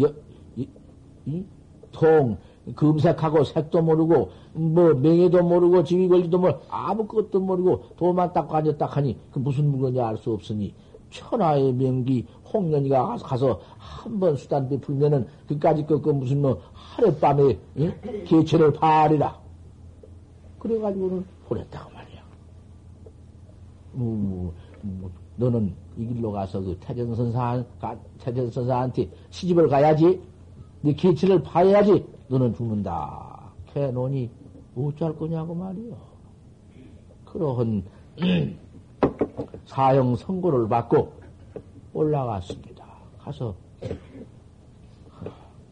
[0.00, 0.12] 여,
[0.56, 0.68] 이,
[1.24, 1.44] 이,
[1.92, 2.36] 통
[2.74, 9.16] 검색하고 색도 모르고 뭐 명예도 모르고 지위 권리도 모르고 아무것도 모르고 도만 닦고 앉았다 하니
[9.30, 10.74] 그 무슨 물건인지 알 수 없으니
[11.10, 18.24] 천하의 명기 홍련이가 가서 한 번 수단 베풀면은 그까지 그, 그 무슨 뭐 하룻밤에 응?
[18.26, 19.38] 개체를 발이라
[20.58, 22.22] 그래가지고는 보냈다고 말이야.
[23.92, 27.64] 뭐, 뭐, 너는 이 길로 가서 그 태전선사,
[28.18, 30.20] 태전선사한테 시집을 가야지.
[30.82, 32.04] 네 개치를 파야지.
[32.26, 33.52] 너는 죽는다.
[33.72, 34.28] 캐논이
[34.76, 35.96] 어쩔 거냐고 말이요.
[37.24, 37.84] 그러한
[39.66, 41.12] 사형 선고를 받고
[41.92, 42.84] 올라갔습니다.
[43.18, 43.54] 가서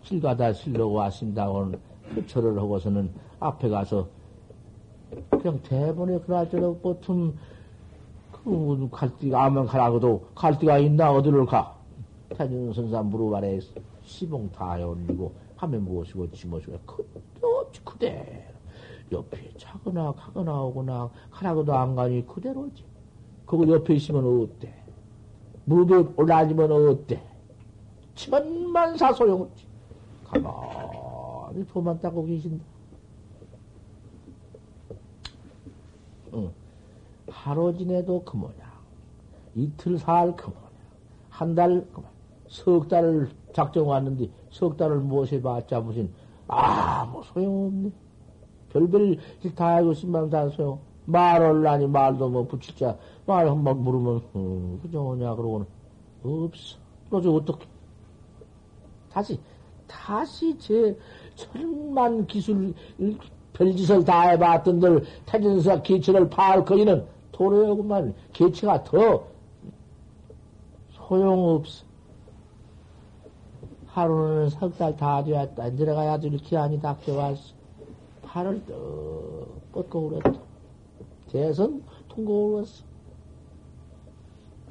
[0.02, 1.80] 길 가다 실려고 왔습니다고는
[2.14, 3.10] 그 절을 하고서는
[3.40, 4.06] 앞에 가서
[5.30, 7.38] 그냥 대본에 그라저라 보통 그,
[8.90, 11.76] 갈띠가, 아면 가라고도 갈띠가 있나, 어디를 가?
[12.28, 13.58] 태준 선사 무릎 아래
[14.02, 17.04] 시봉 다 올리고, 밤에 무엇이고, 지모시고, 그,
[17.42, 18.48] 어찌 그대
[19.10, 22.84] 옆에 차거나 가거나 오거나, 가라고도 안 가니 그대로지.
[23.46, 24.72] 그거 옆에 있으면 어때?
[25.64, 27.20] 무릎에 올라앉으면 어때?
[28.14, 29.66] 천만사 소용없지.
[30.24, 32.64] 가만히 도만 닦고 계신다.
[36.34, 36.65] 응.
[37.28, 38.56] 하루 지내도 그 뭐냐.
[39.54, 40.66] 이틀 사흘 그 뭐냐.
[41.30, 42.10] 한 달, 그 뭐냐.
[42.48, 46.10] 석 달을 작정 왔는데, 석 달을 무엇에 봤자 무슨,
[46.46, 47.90] 아무 소용없네.
[48.72, 49.18] 별별
[49.54, 50.78] 다 알고 있으면 다 소용.
[51.06, 52.96] 말을 하니 말도 뭐 붙일 자
[53.26, 55.66] 말 한 번 물으면 어, 그저 오냐 그러고는
[56.24, 56.78] 없어.
[57.10, 57.64] 그러지 어떻게?
[59.10, 59.38] 다시
[59.86, 60.96] 다시 제
[61.36, 62.74] 천만 기술
[63.52, 67.04] 별짓을 다 해봤던들 태진사 기체를 파할 거기는
[67.36, 69.24] 도로에구만 기체가 더
[70.90, 71.84] 소용없어.
[73.86, 75.68] 하루는 석 달 다 되었다.
[75.70, 77.54] 내려가야지 이렇게 하니 닥쳐왔어.
[78.22, 80.32] 팔을 떡 뻗고 울었다.
[81.30, 82.84] 대선 통곡을 했어.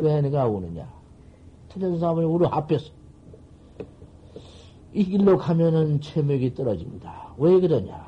[0.02, 0.92] 왜 내가 우느냐?
[1.70, 2.92] 태전사람이 우리 앞에서.
[4.94, 7.36] 이 길로 가면은 체맥이 떨어집니다.
[7.38, 8.06] 왜 그러냐?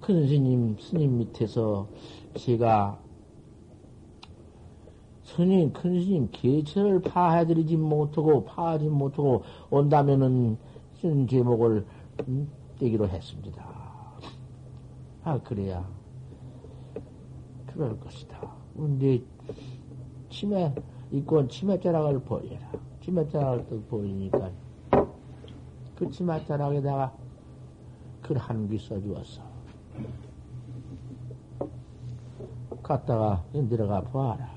[0.00, 1.86] 큰 스님, 스님 밑에서
[2.34, 2.98] 제가
[5.24, 10.58] 스님, 큰 스님, 개체를 파해드리지 못하고, 파하지 못하고 온다면은,
[10.94, 11.86] 쓴 제목을,
[12.28, 13.64] 음, 떼기로 했습니다.
[15.22, 15.88] 아, 그래야,
[17.66, 18.40] 그럴 것이다.
[18.76, 19.22] 근데,
[20.30, 20.74] 치매,
[21.12, 22.70] 이건 치매자락을 버려라.
[23.02, 24.50] 치매자락을 또 버리니까,
[25.94, 27.12] 그 치매자락에다가
[28.22, 29.42] 글 한 귀 써주었어.
[32.90, 34.50] 갔다가 내려가 봐라.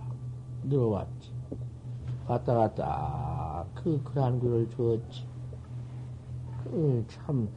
[0.68, 1.30] 들어왔지.
[2.26, 5.24] 갔다가 딱그 그한 글을 주었지.
[6.64, 7.48] 그 참,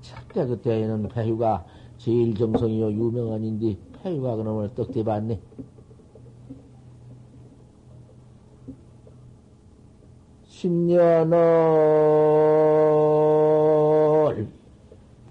[0.00, 1.64] 참때 그때에는 배유가
[1.98, 5.40] 제일 정성이요 유명한 인데 배유가 그놈을 떡 대봤네.
[10.46, 11.28] 십년을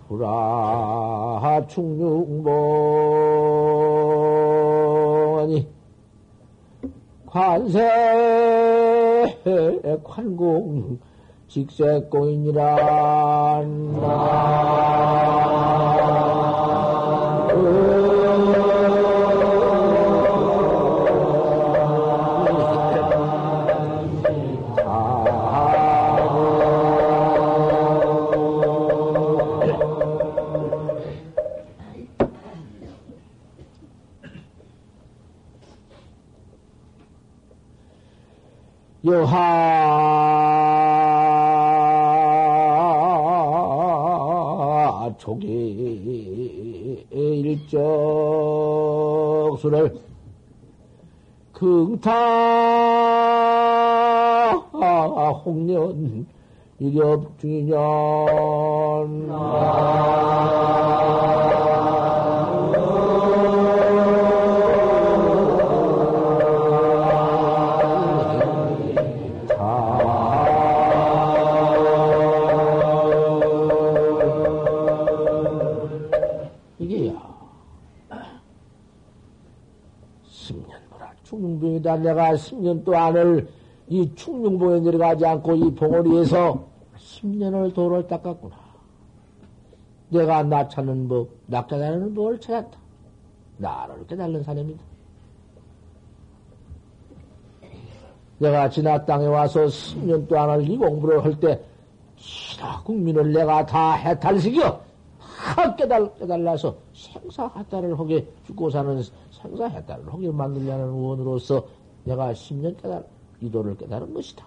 [0.08, 3.87] 불아 충육봉
[7.38, 7.80] 관세
[10.04, 10.98] 관공
[11.48, 12.58] 직세공인이란
[45.28, 47.06] 조기
[47.60, 48.40] 일적수를
[51.52, 52.12] 긍타
[55.44, 56.26] 홍련
[56.80, 57.78] 이겹 중이년
[81.88, 81.96] 충룡봉이다.
[81.98, 83.48] 내가 10년 동안을
[83.88, 86.68] 이 충룡봉에 내려가지 않고 이 봉오리에서
[86.98, 88.56] 10년을 도를 닦았구나.
[90.10, 92.78] 내가 나 찾는 법, 나 깨달는 법을 찾았다.
[93.58, 94.84] 나를 깨달는 사람이다.
[98.40, 101.60] 내가 지나 땅에 와서 10년 동안을 이 공부를 할 때,
[102.18, 104.80] 지나 국민을 내가 다 해탈시켜,
[105.20, 111.66] 다 깨달, 깨달라서 생사하탈을 하게 죽고 사는 생사해탈을 하게 만들려는 원으로서
[112.08, 113.06] 내가 10년 깨달,
[113.42, 114.46] 이도를 깨달은 것이다.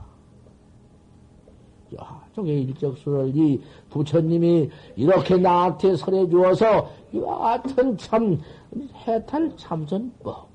[2.01, 8.41] 야, 저게 일적수를 이 부처님이 이렇게 나한테 설해 주어서 이와 같은 참
[9.07, 10.49] 해탈 참선법,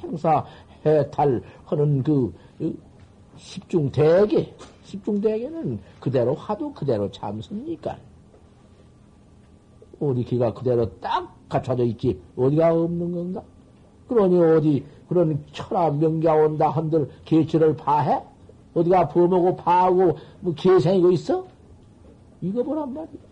[0.00, 0.44] 생사
[0.86, 2.32] 해탈 하는 그
[3.36, 4.54] 십중대계,
[4.84, 7.98] 십중대계는 그대로 화두 그대로 참선니까.
[9.98, 13.42] 우리 기가 그대로 딱 갖춰져 있지 어디가 없는 건가?
[14.06, 18.22] 그러니 어디 그런 철학 명자 온다 한들 개체를 파해?
[18.74, 21.46] 어디가 범하고 파하고 뭐 개생이고 있어?
[22.40, 23.28] 이거 보란 말이야.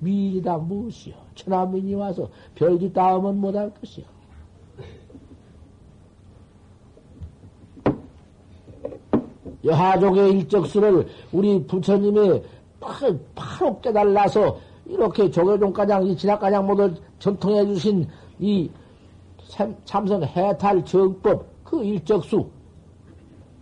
[0.00, 1.14] 미이다 무엇이여?
[1.34, 4.04] 천하민이 와서 별짓 다음은 못할 것이여.
[9.64, 12.42] 여하족의 일적수를 우리 부처님이
[13.34, 18.08] 바로 깨달라서 이렇게 조계종가장, 진학가장 모두 전통해 주신
[18.38, 18.70] 이
[19.84, 22.48] 참선 해탈 정법, 그 일적수,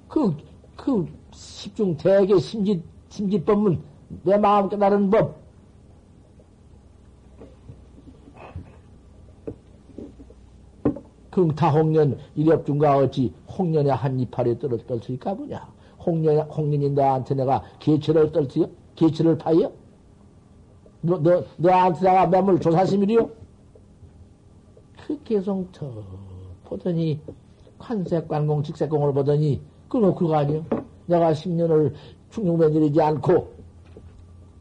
[0.09, 0.35] 그,
[0.77, 3.81] 그 십중 대개 심지, 심지법은
[4.23, 5.39] 내 마음 깨달은 법.
[11.31, 15.69] 긍타 홍련 일엽중과 어찌 홍련의 한 이파리에 떨어 떨수니까 뭐냐?
[16.05, 18.69] 홍련, 홍련이 너한테 내가 개체를 떨수요?
[18.97, 19.71] 개체를 파여?
[21.01, 23.31] 너, 너, 너한테다가 매물 조사심이리요?
[25.09, 25.91] 그 계속 저,
[26.65, 27.19] 보더니,
[27.79, 30.67] 관세관공, 직세공을 보더니, 그거 그거 아니요?
[31.07, 31.95] 내가 10년을
[32.29, 33.55] 충용변질이지 않고,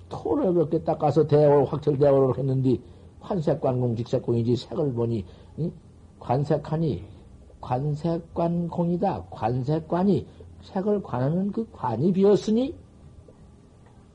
[0.08, 2.78] 토를 그렇게 닦아서 대월, 확철대월을 했는데,
[3.20, 5.26] 관세관공, 직세공이지, 색을 보니,
[5.60, 5.74] 응?
[6.22, 7.04] 관색하니,
[7.60, 9.26] 관색관공이다.
[9.30, 10.28] 관색관이,
[10.62, 12.74] 색을 관하는 그 관이 비었으니,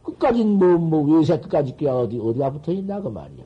[0.03, 3.45] 끝까지 뭐, 뭐, 외색 끝까지 어디, 어디가 붙어 있나, 그 말이야.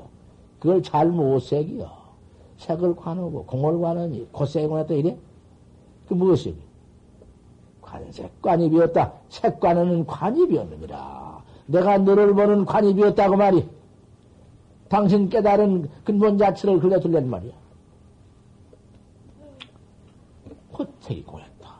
[0.60, 2.05] 그걸 잘못 색이요.
[2.58, 5.16] 색을 관하고, 공을 관하니, 곧색을 관했다, 이래?
[6.08, 6.56] 그 무엇이?
[7.82, 9.12] 관색관이 비었다.
[9.28, 11.42] 색관은 관이 비었느니라.
[11.66, 13.68] 내가 너를 보는 관이 비었다고 말이.
[14.88, 17.52] 당신 깨달은 근본 자체를 흘려 둘란 말이야.
[20.72, 21.74] 호택이 고였다.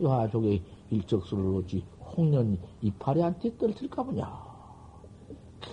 [0.00, 1.84] 여하족의 일적수를 오지
[2.16, 4.48] 홍련 이파리한테 떨칠까 보냐.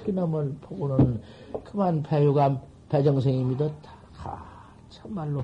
[0.04, 1.22] 그놈을 보고는
[1.64, 3.95] 그만 배유감 배정생이 믿었다.
[4.30, 4.44] 하,
[4.90, 5.44] 참말로.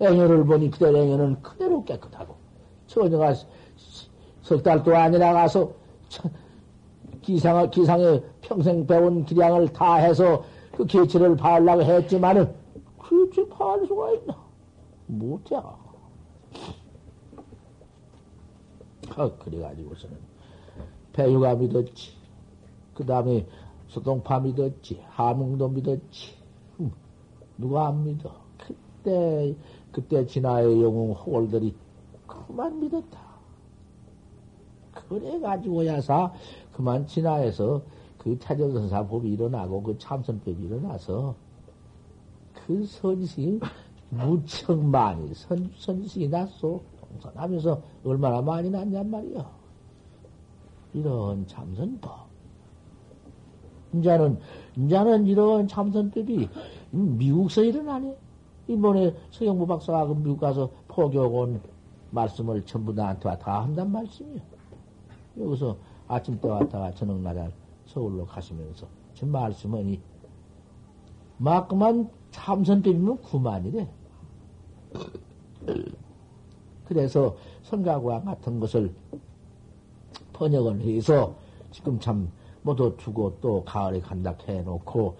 [0.00, 2.36] 앵여를 보니 그대 앵여는 그대로 깨끗하고,
[2.86, 3.34] 처녀가
[4.42, 5.72] 석 달도 아니라 가서
[7.22, 10.44] 기상, 기상에 평생 배운 기량을 다 해서
[10.76, 12.54] 그 개체를 바하려고 했지만은,
[12.98, 14.36] 그치, 바할 수가 있나?
[15.06, 15.56] 못해.
[19.16, 20.16] 아, 그래가지고서는
[21.12, 22.12] 배유가 믿었지.
[22.94, 23.46] 그 다음에
[23.88, 25.02] 소동파 믿었지.
[25.10, 26.34] 하몽도 믿었지.
[27.58, 28.34] 음, 누가 안 믿어?
[28.58, 29.54] 그때,
[29.92, 31.74] 그때 진화의 영웅 호골들이
[32.26, 33.20] 그만 믿었다.
[34.92, 36.32] 그래가지고야사
[36.72, 37.82] 그만 진화해서
[38.18, 41.34] 그 태전선사 법이 일어나고 그 참선법이 일어나서
[42.66, 43.60] 그 선식이
[44.10, 46.82] 무척 많이 선, 선식이 났소.
[47.14, 49.50] 동선하면서 얼마나 많이 났냔 말이야.
[50.94, 52.24] 이런 참선법.
[53.94, 54.38] 이제는,
[54.76, 56.48] 이제는 이런 참선법이
[56.90, 58.16] 미국서 일어나네.
[58.68, 61.60] 이번에 서영부 박사가 그 미국 가서 포교하고 온
[62.10, 64.40] 말씀을 전부 나한테 다 한단 말씀이야.
[65.38, 65.76] 여기서
[66.08, 67.50] 아침 때 왔다가 저녁 날에
[67.86, 70.00] 서울로 가시면서 저 말씀은
[71.36, 73.88] 막 그만 참선법이면 구만이래.
[76.86, 78.94] 그래서 선가구와 같은 것을
[80.32, 81.34] 번역을 해서
[81.70, 82.30] 지금 참
[82.64, 85.16] 모두 두고 또 가을에 간다 해놓고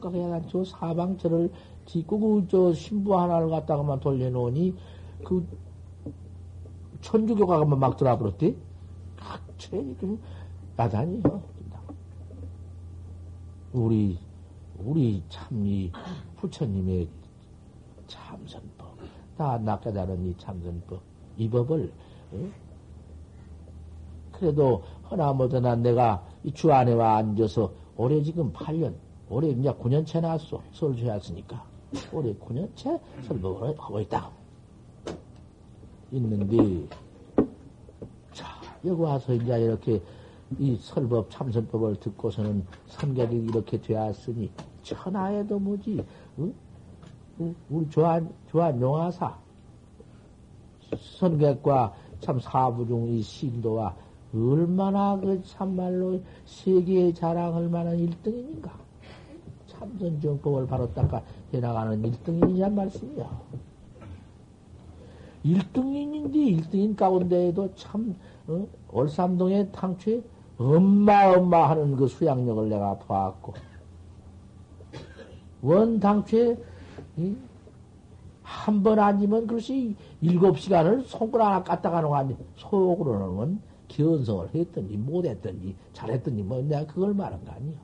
[0.00, 1.52] 가게 해간 저 사방철을
[1.86, 4.74] 짓고 그저 신부 하나를 갖다가만 돌려놓으니
[5.24, 5.46] 그
[7.02, 8.56] 천주교가 막 들어버렸대.
[9.16, 9.70] 각체
[10.00, 10.20] 좀
[10.78, 11.22] 야단이요.
[13.72, 14.18] 우리
[14.78, 15.92] 우리 참 이
[16.36, 17.08] 부처님의
[18.06, 18.96] 참선법
[19.36, 21.00] 다 낚아다는 이 참선법
[21.36, 21.92] 이 법을
[22.34, 22.50] 에?
[24.32, 28.94] 그래도 허나 뭐더나 내가 이 주 안에 와 앉아서 올해 지금 8년
[29.30, 31.64] 올해 이제 9년째 나왔어 설주했으니까.
[32.12, 34.30] 올해 9년째 설법을 하고 있다.
[36.10, 36.86] 있는데
[38.32, 38.46] 자
[38.84, 40.02] 여기 와서 이제 이렇게
[40.58, 44.50] 이 설법 참선법을 듣고서는 선객이 이렇게 되었으니
[44.82, 46.04] 천하에도 뭐지?
[46.38, 46.54] 응?
[47.70, 49.38] 우리 조한 조한 용화사.
[51.18, 53.94] 선객과 참 사부중 이 신도와
[54.34, 58.72] 얼마나 그 참말로 세계에 자랑할 만한 일등인가
[59.66, 61.22] 참선정법을 바로 닦아
[61.52, 63.40] 해나가는 일등인이란 말씀이야.
[65.44, 68.14] 일등인인데일등인 가운데에도 참
[68.46, 68.66] 어?
[68.90, 70.22] 월삼동의 당초에
[70.56, 73.54] 엄마 엄마 하는 그 수양력을 내가 봐왔고
[75.62, 76.56] 원 당초에
[78.42, 83.60] 한번 앉으면 그것이 일곱 시간을 손가락 하나 까딱가 놓고 앉 속으로는
[83.92, 87.78] 견성을 했든지 못했든지 잘했든지 뭐 내가 그걸 말한 거 아니야.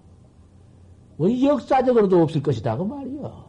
[1.16, 3.46] 뭐 역사적으로도 없을 것이다 그 말이야.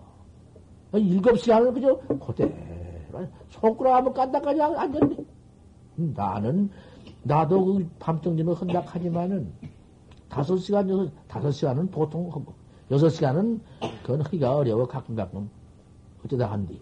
[0.93, 2.53] 일곱 시간을 그저 그대로
[3.49, 5.17] 손가락 한번 까딱까지 앉았네.
[5.95, 6.69] 나는
[7.23, 9.51] 나도 그 밤정지는 헌닥하지만은
[10.29, 12.53] 다섯 시간 여섯 다섯 시간은 보통 하고
[12.91, 13.61] 여섯 시간은
[14.03, 15.49] 그건 하기가 어려워 가끔 가끔
[16.23, 16.79] 어쩌다 한디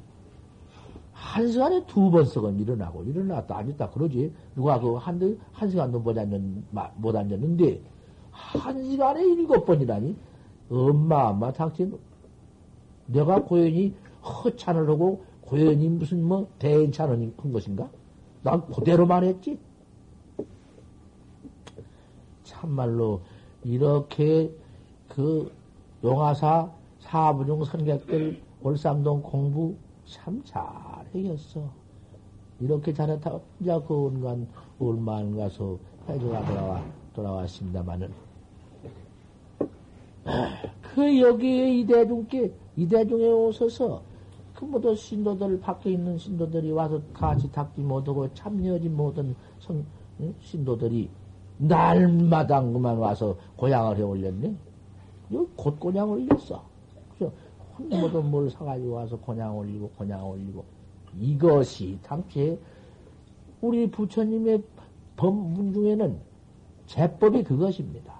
[1.18, 6.18] 한 시간에 두 번 썩은 일어나고 일어났다 앉았다 그러지 누가 그 한 한 시간도 못
[6.18, 6.40] 앉았
[6.98, 7.82] 못 앉았는데
[8.32, 10.16] 한 시간에 일곱 번이라니
[10.70, 11.98] 엄마 엄마 당신
[13.08, 17.90] 내가 고연히 허찬을 하고 고연히 무슨 뭐 대인찬을 한 것인가?
[18.44, 19.58] 난 그대로만 했지.
[22.44, 23.22] 참말로
[23.64, 24.52] 이렇게
[25.08, 25.52] 그
[26.04, 30.64] 용화사 사부중 선객들 월삼동 공부 참 잘
[31.18, 31.70] 해겼어.
[32.60, 33.40] 이렇게 잘했다.
[33.60, 34.48] 이제 그 온간
[34.80, 38.12] 얼마 안 가서 해줘가 돌아와, 돌아왔습니다마는.
[40.94, 44.02] 그 여기에 이 대중께 이 대중에 오셔서
[44.54, 49.86] 그 모두 신도들 밖에 있는 신도들이 와서 같이 닦지 못하고 참여하지 못한 성,
[50.42, 51.10] 신도들이
[51.60, 54.56] 날마다 그만 와서 고향을 해 올렸네.
[55.34, 56.64] 여기 곧 고향 올렸어.
[57.18, 57.32] 그래서
[57.78, 60.66] 모두 뭘 사가지고 와서 고향 올리고 고향 올리고
[61.20, 62.58] 이것이 당시에
[63.62, 64.64] 우리 부처님의
[65.16, 66.18] 법문 중에는
[66.86, 68.14] 제법이 그것입니다.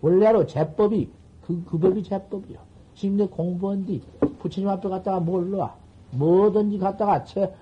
[0.00, 1.08] 원래로 제법이
[1.42, 2.58] 그, 그 법이 제법이요.
[2.94, 4.02] 지금 내 공부한 뒤
[4.38, 5.74] 부처님 앞에 갔다가 뭘로 와?
[6.10, 7.52] 뭐든지 갖다가 채,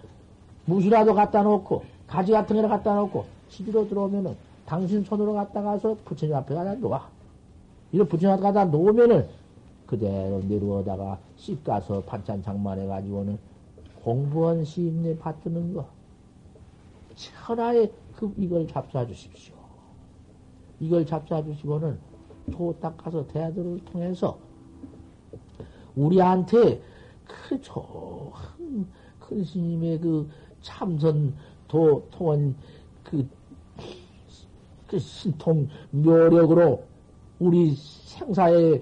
[0.64, 4.36] 무수라도 갖다 놓고 가지 같은 거를 갖다 놓고 시비로 들어오면은
[4.66, 7.08] 당신 손으로 갖다 가서 부처님 앞에 가다 놓아.
[7.92, 9.26] 이런 부처님 앞에 가다 놓으면은
[9.86, 13.38] 그대로 내려오다가 씹 가서 반찬 장만해가지고는
[14.02, 15.86] 공부한 시임내 받드는 거.
[17.14, 19.54] 천하에 그, 이걸 잡숴 주십시오.
[20.80, 21.98] 이걸 잡숴 주시고는
[22.52, 24.38] 도 닦아서 대들을 통해서
[25.94, 26.82] 우리한테
[27.26, 28.86] 그 좋은
[29.20, 30.28] 큰 스님의 그
[30.60, 31.34] 참선
[31.68, 32.56] 도 통한
[33.04, 33.26] 그,
[34.88, 36.84] 그 신통 묘력으로
[37.42, 38.80] 우리 생사의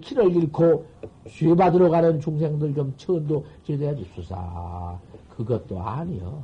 [0.00, 0.86] 길을 잃고
[1.28, 4.98] 죄 받으러 가는 중생들 좀 천도 제대해 주소사.
[5.36, 6.42] 그것도 아니요.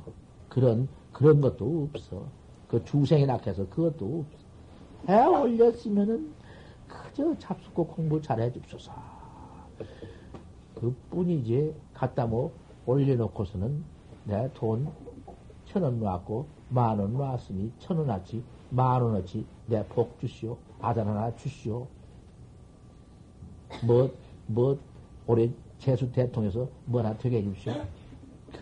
[0.51, 2.23] 그런, 그런 것도 없어.
[2.69, 4.45] 그 중생이 낙해서 그것도 없어.
[5.13, 6.33] 해 올렸으면은
[6.87, 8.93] 그저 잡수고 공부 잘해 줍소서.
[10.75, 12.53] 그 뿐이지, 갖다 뭐
[12.85, 13.83] 올려놓고서는
[14.25, 14.87] 내 돈
[15.65, 20.59] 천원 놨고 만 원 놨으니 천 원어치, 만 원어치 내 복 주시오.
[20.85, 21.87] 아단 하나 주시오.
[23.87, 24.11] 뭐,
[24.47, 24.79] 뭐,
[25.27, 27.73] 올해 재수 대통에서 뭐나 되게 해주시오.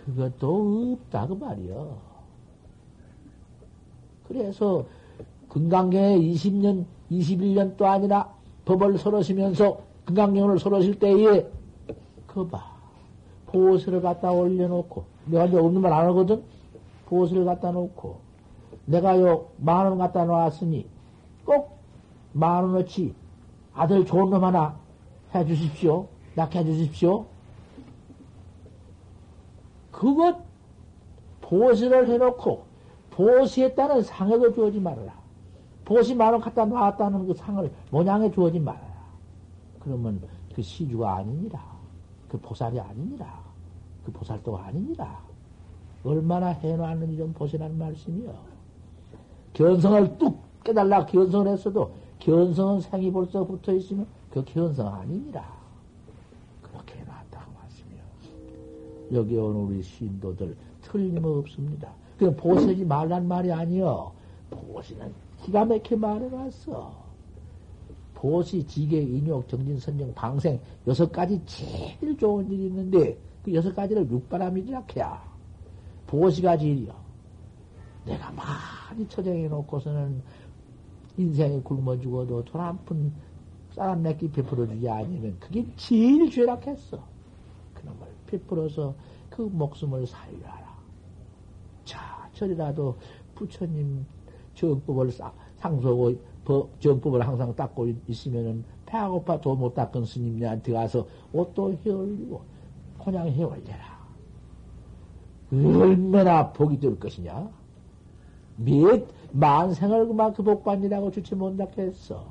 [0.06, 1.96] 그것도 없다, 그 말이요.
[4.28, 4.86] 그래서
[5.48, 8.32] 건강경에 20년, 21년 또 아니라
[8.64, 11.46] 법을 설하시면서 건강경을 설하실 때에,
[12.26, 12.72] 그 봐.
[13.46, 16.42] 보호스를 갖다 올려놓고, 내가 이제 없는 말 안 하거든?
[17.06, 18.16] 보호스를 갖다 놓고,
[18.86, 20.86] 내가 요 만 원 갖다 놓았으니,
[21.44, 21.81] 꼭
[22.32, 23.14] 만 원어치
[23.74, 24.76] 아들 좋은 놈 하나
[25.34, 26.06] 해 주십시오.
[26.34, 27.26] 낳게 해 주십시오.
[29.90, 30.38] 그것
[31.40, 32.64] 보시를 해놓고
[33.10, 35.12] 보시에 따른 상액을 주어지 말아라.
[35.84, 38.92] 보시 만원 갖다 놨다는 그 상을 모양에 주어지 말아라.
[39.80, 40.20] 그러면
[40.54, 41.62] 그 시주가 아닙니다.
[42.28, 43.40] 그 보살이 아닙니다.
[44.04, 45.18] 그 보살도가 아닙니다.
[46.04, 48.32] 얼마나 해놨는지 좀 보시라는 말씀이요.
[49.52, 51.92] 견성을 뚝 깨달라 견성을 했어도
[52.22, 55.44] 견성은 생이 벌써 붙어 있으면 그 견성 아닙니다.
[56.62, 58.02] 그렇게 해놨다고 말씀이요.
[59.12, 61.92] 여기 온 우리 신도들 틀림없습니다.
[62.18, 64.12] 그 보세지 말란 말이 아니요.
[64.50, 65.12] 보시는
[65.42, 67.02] 기가 막히게 말해놨어.
[68.14, 74.08] 보시, 지계, 인욕, 정진, 선정, 방생 여섯 가지 제일 좋은 일이 있는데 그 여섯 가지를
[74.08, 75.20] 육바람이라 해야
[76.06, 76.94] 보시가 제일이요.
[78.04, 80.22] 내가 많이 처정해 놓고서는
[81.16, 83.12] 인생에 굶어 죽어도 돈 한 푼
[83.74, 87.02] 사람 내끼 베풀어주지 아니면 그게 제일 죄락했어.
[87.74, 88.94] 그놈을 베풀어서
[89.30, 90.76] 그 목숨을 살려라.
[91.84, 92.96] 자, 저리라도
[93.34, 94.04] 부처님
[94.54, 95.10] 정법을
[95.56, 96.14] 상소하고
[96.80, 102.42] 정법을 항상 닦고 있으면은 배가 고파 도못 닦은 스님네한테 가서 옷도 헤올리고
[103.02, 104.02] 그냥 헤올려라.
[105.50, 107.50] 얼마나 복이 될 것이냐?
[108.56, 112.24] 몇 만생을 그만큼 복받니라고 주체 못하게 했어.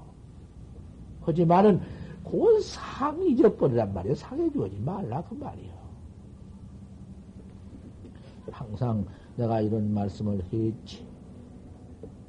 [1.21, 1.81] 하지만은
[2.23, 4.15] 그건 상 잊어버리란 말이야.
[4.15, 5.71] 상해 주지 말라 그 말이야.
[8.51, 11.05] 항상 내가 이런 말씀을 했지.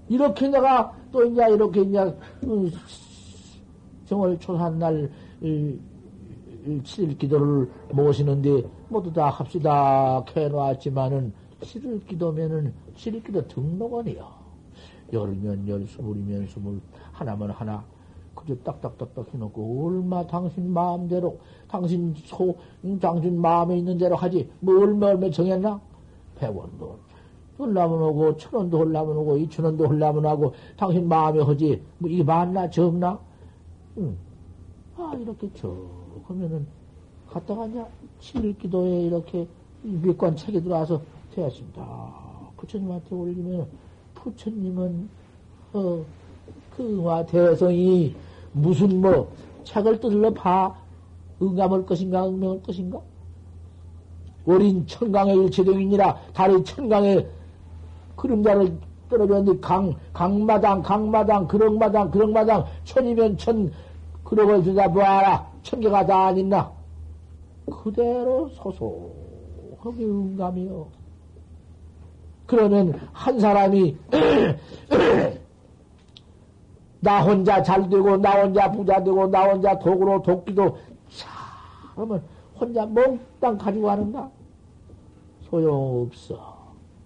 [0.09, 1.99] 이렇게 내가 또 이제 이렇게 이제
[2.45, 2.71] 음,
[4.07, 5.11] 정월 초산 날
[5.43, 14.42] 7일 기도를 모시는데 모두 다 합시다 해놓았지만은 7일 기도면은 7일 기도 등록원이요.
[15.13, 16.81] 열이면 열, 스물이면 스물,
[17.13, 17.85] 하나면 하나.
[18.35, 21.39] 그저 딱딱딱딱 해놓고, 얼마 당신 마음대로,
[21.69, 22.57] 당신 소,
[23.01, 24.51] 당신 마음에 있는 대로 하지.
[24.61, 25.81] 뭐 얼마 얼마 정했나?
[26.37, 26.99] 백원도
[27.59, 31.83] 홀라면 오고, 천 원도 홀라면 오고, 이천 원도 홀라면 하고, 당신 마음에 하지.
[31.99, 33.21] 뭐 이게 많나, 적나?
[33.99, 34.17] 응.
[34.97, 35.77] 아, 이렇게 저,
[36.25, 36.67] 하면은,
[37.29, 37.85] 갔다가 이제,
[38.21, 39.47] 7일 기도에 이렇게
[39.83, 41.03] 몇관 책에 들어와서
[41.35, 41.83] 되었습니다.
[42.57, 43.69] 부처님한테 올리면,
[44.23, 45.09] 부처님은,
[45.73, 46.05] 어,
[46.77, 48.15] 그와 대성이
[48.53, 49.31] 무슨 뭐,
[49.65, 50.75] 책을 뜯을러 봐,
[51.41, 53.01] 응감할 것인가, 응명할 것인가?
[54.47, 57.29] 어린 천강의 일체동이니라, 다리 천강의
[58.17, 58.77] 그림자를
[59.09, 63.73] 떨어졌는데, 강, 강마당, 강마당, 그럭마당, 그럭마당, 천이면 천,
[64.25, 65.53] 그러고 들여다보아라.
[65.63, 66.73] 청계가 다 아닌나?
[67.67, 71.02] 그대로 소소하게 응감이요.
[72.53, 73.97] 그러면 한 사람이
[77.01, 80.77] 나 혼자 잘 되고 나 혼자 부자 되고 나 혼자 독으로 돕기도
[81.09, 82.21] 참은
[82.55, 84.31] 혼자 몽땅 가지고 하는가?
[85.49, 86.53] 소용없어.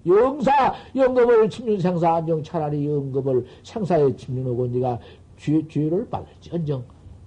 [0.04, 4.98] 영사, 영겁을 침륜 생사 안정 차라리 영겁을 생사에 침륜하고 네가
[5.36, 6.82] 죄, 죄를 받을지 언정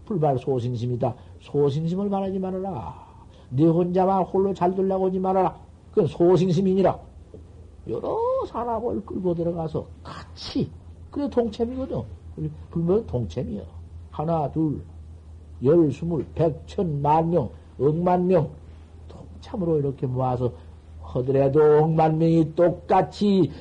[0.05, 1.15] 불발 소신심이다.
[1.39, 3.07] 소신심을 말하지 말아라.
[3.51, 5.55] 네 혼자만 홀로 잘 되려고 하지 말아라.
[5.91, 7.08] 그건 소신심이니라.
[7.89, 8.17] 여러
[8.47, 10.69] 사람을 끌고 들어가서 같이
[11.11, 12.03] 그래 동체이거든.
[12.69, 13.63] 불면 동체이요.
[14.11, 14.81] 하나, 둘,
[15.63, 18.49] 열, 스물, 백, 천, 만 명, 억만 명
[19.07, 20.51] 동참으로 이렇게 모아서
[21.01, 23.51] 하더라도 억만 명이 똑같이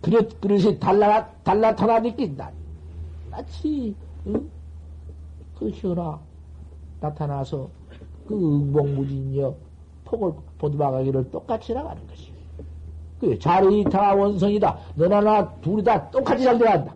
[0.00, 2.50] 그릇 그릇이 달라 달라 타나니까
[3.30, 3.94] 낱낱이
[4.26, 4.50] 응?
[5.58, 6.18] 그 현아
[7.00, 7.68] 나타나서
[8.26, 9.54] 그 응봉무진여
[10.04, 12.39] 폭을 보드박하기를 똑같이 나가는 것이.
[13.20, 14.78] 그 자리 이타가 원성이다.
[14.94, 16.94] 너나 나 둘이 다 똑같이 잘 돼간다.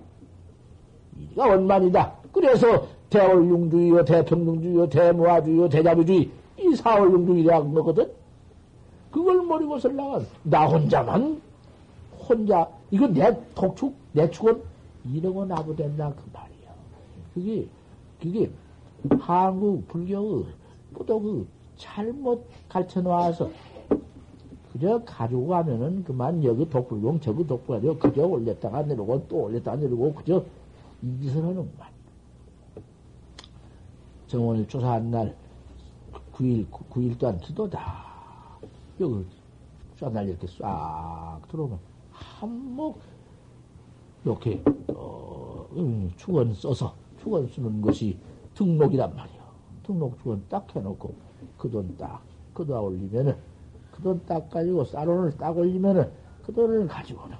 [1.32, 2.12] 이가 원만이다.
[2.32, 8.10] 그래서 대월융주의요, 대평등주의요, 대모아주의요, 대자비주의 이 사월융주의라고 거거든.
[9.10, 11.40] 그걸 모르고서 나간 나 혼자만
[12.18, 14.60] 혼자 이거 내 독축 내 축은
[15.12, 16.74] 이러고 나부된다 그 말이야.
[17.34, 17.68] 그게
[18.20, 18.50] 그게
[19.20, 20.46] 한국 불교의
[21.06, 21.46] 또 그
[21.76, 23.50] 잘못 가르쳐 놔서
[24.74, 27.96] 그저 가지고 가면은 그만 여기 독불공 저기 독불하죠.
[27.96, 30.44] 그저 올렸다가 내려오고 또 올렸다가 내려오고 그저
[31.00, 31.88] 이 짓을 하는구만.
[34.26, 35.36] 정원을 조사한 날
[36.32, 38.04] 9일, 9일 동안 기도다.
[38.98, 39.24] 여기
[39.96, 41.78] 쏴날 이렇게 싹 들어오면
[42.10, 42.96] 한몫
[44.24, 48.18] 이렇게 어, 음, 축원 써서 축원 쓰는 것이
[48.54, 49.44] 등록이란 말이야.
[49.84, 51.14] 등록 축원 딱 해놓고
[51.58, 53.53] 그 돈딱 그다 올리면은
[53.94, 56.10] 그돈딱 가지고 쌀원을 딱 올리면은
[56.44, 57.36] 그 돈을 가지고는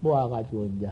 [0.00, 0.90] 모아가지고 이제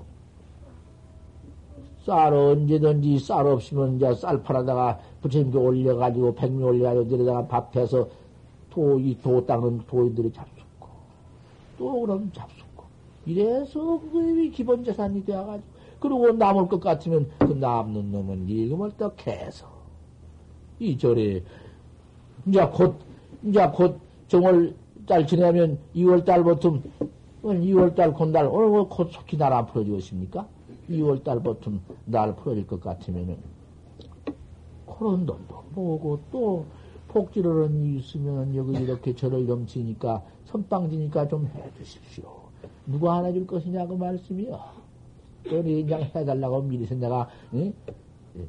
[2.05, 8.09] 쌀 언제든지 쌀 없으면 이제 쌀 팔아다가 부처님께 올려가지고 백미 올려가지고 내려다가 밥해서
[8.71, 10.89] 도, 이 도 땅은 도인들이 잡숫고,
[11.77, 12.85] 또 그럼 잡숫고.
[13.27, 15.69] 이래서 그게 기본 재산이 되어가지고,
[15.99, 19.67] 그리고 남을 것 같으면 그 남는 놈은 일금을 떡 해서,
[20.79, 21.43] 이 절에,
[22.47, 22.95] 이제 곧,
[23.43, 23.99] 이제 곧
[24.31, 24.77] 정월
[25.07, 26.81] 달 지나면 2월 달부터,
[27.43, 30.47] 2월 달, 곧날, 오늘 곧 속히 날 안 풀어주겠습니까?
[30.89, 31.73] 2월 달부터
[32.05, 33.37] 날 풀어질 것 같으면은,
[34.87, 36.65] 그런 돈도 모으고 또,
[37.09, 42.23] 폭지르는 이 있으면 여기 이렇게 저를 넘치니까 선빵지니까 좀 해주십시오.
[42.87, 44.61] 누가 안 해줄 것이냐고 말씀이요.
[45.49, 47.75] 또니 그냥 해달라고 미리 생각가 응?
[48.37, 48.47] 예.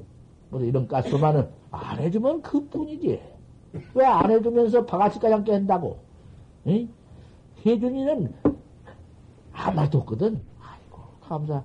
[0.52, 3.20] 뭐 이런 가스만은 안 해주면 그뿐이지.
[3.93, 5.99] 왜 안 해주면서 바가지까지 안 깬다고?
[6.67, 6.89] 응?
[7.65, 8.34] 해준 이는
[9.53, 10.41] 아무 말도 없거든.
[10.59, 11.63] 아이고 감사.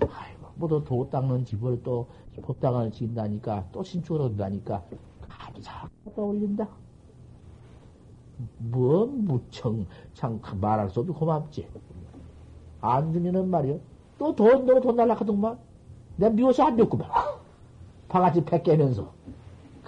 [0.00, 2.06] 아이고 뭐또 도 닦는 집을 또
[2.42, 4.82] 법당을 지은다니까 또 신축을 한다니까
[5.60, 6.68] 자꾸 올린다.
[8.58, 11.68] 뭐, 무청, 참, 그 말할 수도 고맙지.
[12.80, 13.78] 안 주면은 말이요.
[14.18, 15.56] 또 돈, 너돈 달라 하더만.
[16.16, 17.08] 내가 미워서 안 줬구만.
[18.08, 19.13] 바가지 팩 깨면서.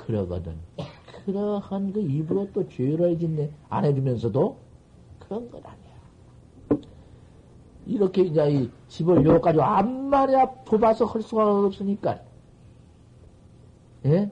[0.07, 0.57] 그러거든.
[1.25, 3.51] 그러한 그 입으로 또 죄를 짓네.
[3.69, 4.57] 안 해주면서도
[5.19, 6.81] 그런 건 아니야.
[7.87, 12.21] 이렇게 이제 이 집을 요까지 암만이야 뽑아서 할 수가 없으니까.
[14.05, 14.31] 예?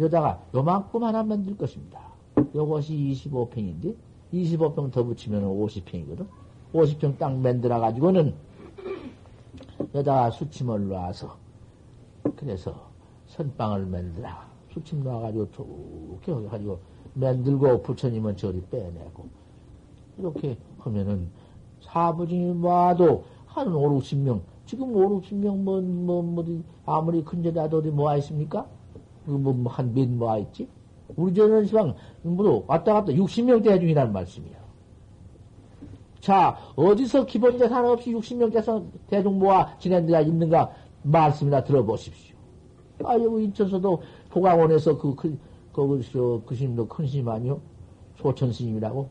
[0.00, 2.00] 여다가 요만큼 하나 만들 것입니다.
[2.54, 3.94] 요것이 25평인데
[4.32, 6.26] 25평 더 붙이면 50평이거든.
[6.72, 8.34] 50평 딱 만들어 가지고는
[9.94, 11.36] 여다가 수침을 놔서
[12.36, 12.90] 그래서
[13.26, 16.78] 선빵을 만들어 수침 놔가지고 좋게 해가지고
[17.14, 19.26] 만들고 부처님은 저리 빼내고
[20.18, 21.28] 이렇게 하면은
[21.82, 27.90] 사부징이 모아도 한 5, 60명 지금 5, 60명 뭐, 뭐, 뭐, 아무리 큰 데라도 어디
[27.90, 28.66] 모아 있습니까?
[29.24, 30.68] 뭐, 뭐, 한몇 모아 있지?
[31.16, 34.62] 우리 전원 시방, 뭐, 왔다 갔다 60명대 해중이라는 말씀이야.
[36.20, 40.70] 자, 어디서 기본 재산 없이 60명 재산 대중 모아 지낸 데가 있는가
[41.02, 42.36] 말씀이나 들어보십시오.
[43.04, 44.00] 아, 여기 인천서도
[44.32, 45.38] 보강원에서 그, 그,
[45.72, 47.60] 그, 그, 그 스님도 큰 스님 아니요?
[48.16, 49.08] 소천 스님이라고?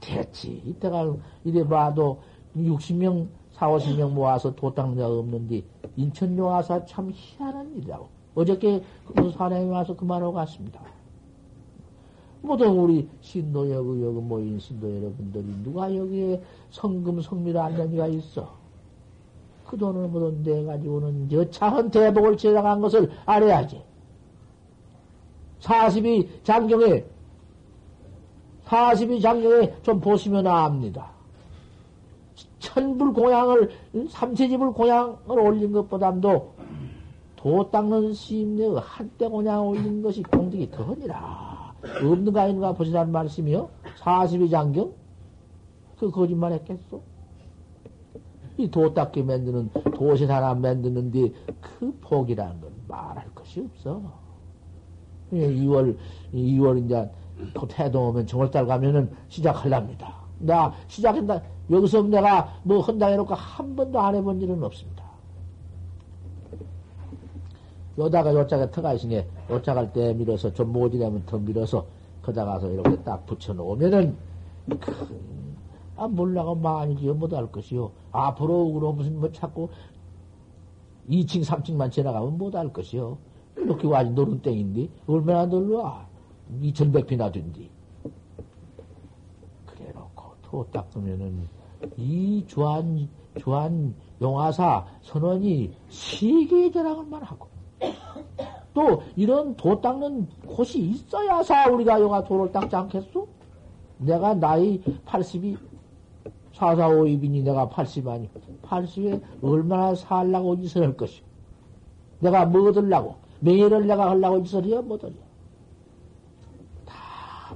[0.00, 0.62] 됐지.
[0.64, 1.12] 이때가
[1.44, 2.20] 이래 봐도
[2.56, 5.62] 60명, 4, 50명 모아서 데가 없는데,
[5.96, 8.08] 인천 용화사 참 희한한 일이라고.
[8.34, 8.82] 어저께
[9.14, 10.80] 그 사람이 와서 그 말하고 갔습니다.
[12.42, 18.52] 모두 우리 신도 여기, 모인 신도 여러분들이 누가 여기에 성금, 성미를 앉는 이가 있어?
[19.64, 23.93] 그그 돈을 모두 내가지고는 여차한 대복을 지어나간 것을 알아야지.
[25.64, 27.04] 42 장경에,
[28.64, 31.10] 42 장경에 좀 보시면 압니다.
[32.58, 33.70] 천불 공양을,
[34.10, 36.52] 삼세집을 공양을 올린 것보다도
[37.36, 41.72] 도 닦는 시임내 한때 공양 올린 것이 공덕이 더니라.
[42.02, 43.68] 없는가 아닌가 보시라는 말씀이요.
[43.96, 44.92] 42 장경?
[45.98, 47.00] 그 거짓말 했겠소?
[48.58, 54.23] 이 도 닦게 만드는, 도시 하나 만드는데 그 복이라는 건 말할 것이 없어.
[55.40, 55.96] 2월,
[56.32, 57.10] 2월 이제
[57.68, 60.14] 태동 오면 정월달 가면은 시작할랍니다.
[60.38, 61.40] 나 시작한다.
[61.70, 65.04] 여기서 내가 뭐 헌다 해놓고 한 번도 안 해본 일은 없습니다.
[67.98, 71.86] 요다가 요자가 터가 있으니 요자갈 때 밀어서 좀 모지려면 더 밀어서
[72.22, 74.16] 거다 가서 이렇게 딱 붙여놓으면은
[74.80, 74.94] 큰
[75.96, 77.90] 아, 몰라가 많이 지어 못할 것이요.
[78.10, 79.70] 앞으로, 그러 무슨 뭐 찾고
[81.08, 83.16] 2층, 3층만 지나가면 못할 것이요.
[83.56, 86.06] 이렇게 와지 노른 땡인데, 얼마나 놀러와?
[86.60, 87.70] 2,100피나 된디.
[89.66, 91.48] 그래 놓고, 도 닦으면은,
[91.96, 97.48] 이 주한, 주한 용화사 선원이 세계의 자랑을만 하고,
[98.72, 103.26] 또 이런 도 닦는 곳이 있어야사 우리가 용화 도를 닦지 않겠소?
[103.98, 105.56] 내가 나이 80이
[106.54, 108.28] 4452빈이 내가 80 아니,
[108.62, 111.24] 80에 얼마나 살라고 짓을 할 것이오.
[112.20, 115.14] 내가 뭐 얻으려고, 매일을 내가 하려고 짓을 해야 못 하려.
[116.86, 117.54] 다,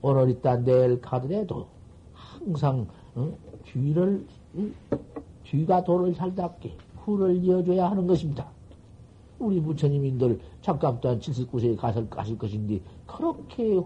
[0.00, 1.66] 오늘 있다 내일 가더라도
[2.12, 3.36] 항상, 어?
[3.64, 4.26] 뒤를,
[4.56, 4.74] 응?
[5.44, 8.46] 뒤가 도를 잘 닦게, 후를 이어줘야 하는 것입니다.
[9.38, 13.80] 우리 부처님인들 잠깐 동안 79세에 가실, 가실 것인데, 그렇게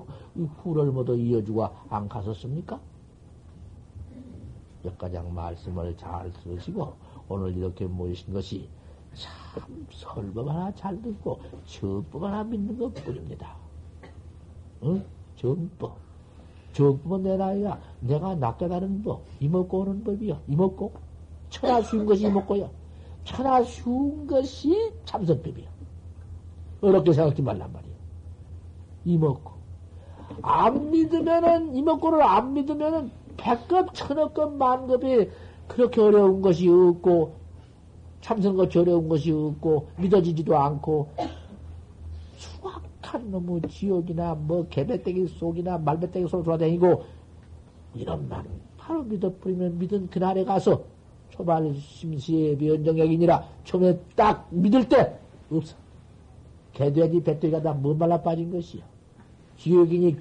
[0.62, 2.78] 후를 모두 이어주고 안 가셨습니까?
[4.86, 6.94] 역가장 말씀을 잘 들으시고
[7.28, 8.68] 오늘 이렇게 모이신 것이
[9.16, 13.56] 참 설법 하나 잘 듣고 정법 하나 믿는 것 뿐입니다.
[14.82, 15.04] 응?
[15.36, 15.96] 정법.
[16.72, 20.42] 정법은 내 나이가 내가 낫게 다는 법, 이먹고 오는 법이요.
[20.46, 20.92] 이먹고
[21.48, 22.70] 천하 쉬운 것이 이먹고요.
[23.24, 25.66] 천하 쉬운 것이 참선법이요.
[26.82, 27.94] 어렵게 생각하지 말란 말이요.
[29.04, 29.52] 이먹고.
[30.42, 35.30] 안 믿으면은, 이먹고를 안 믿으면은 백급, 천억급, 만급이
[35.68, 37.45] 그렇게 어려운 것이 없고,
[38.26, 41.08] 참선같이 어려운 것이 없고, 믿어지지도 않고,
[42.34, 47.04] 수확한 놈의 지옥이나 뭐 개배떼기 속이나 말배떼기 속으로 돌아다니고,
[47.94, 48.44] 이런 말
[48.76, 50.82] 바로 믿어버리면 믿은 그날에 가서
[51.30, 55.16] 초발 심시의 변정약이니라 처음에 딱 믿을 때
[55.48, 55.76] 없어.
[56.72, 58.82] 개돼지 배떼기가 다뭐 말라 빠진 것이야.
[59.56, 60.16] 지옥이니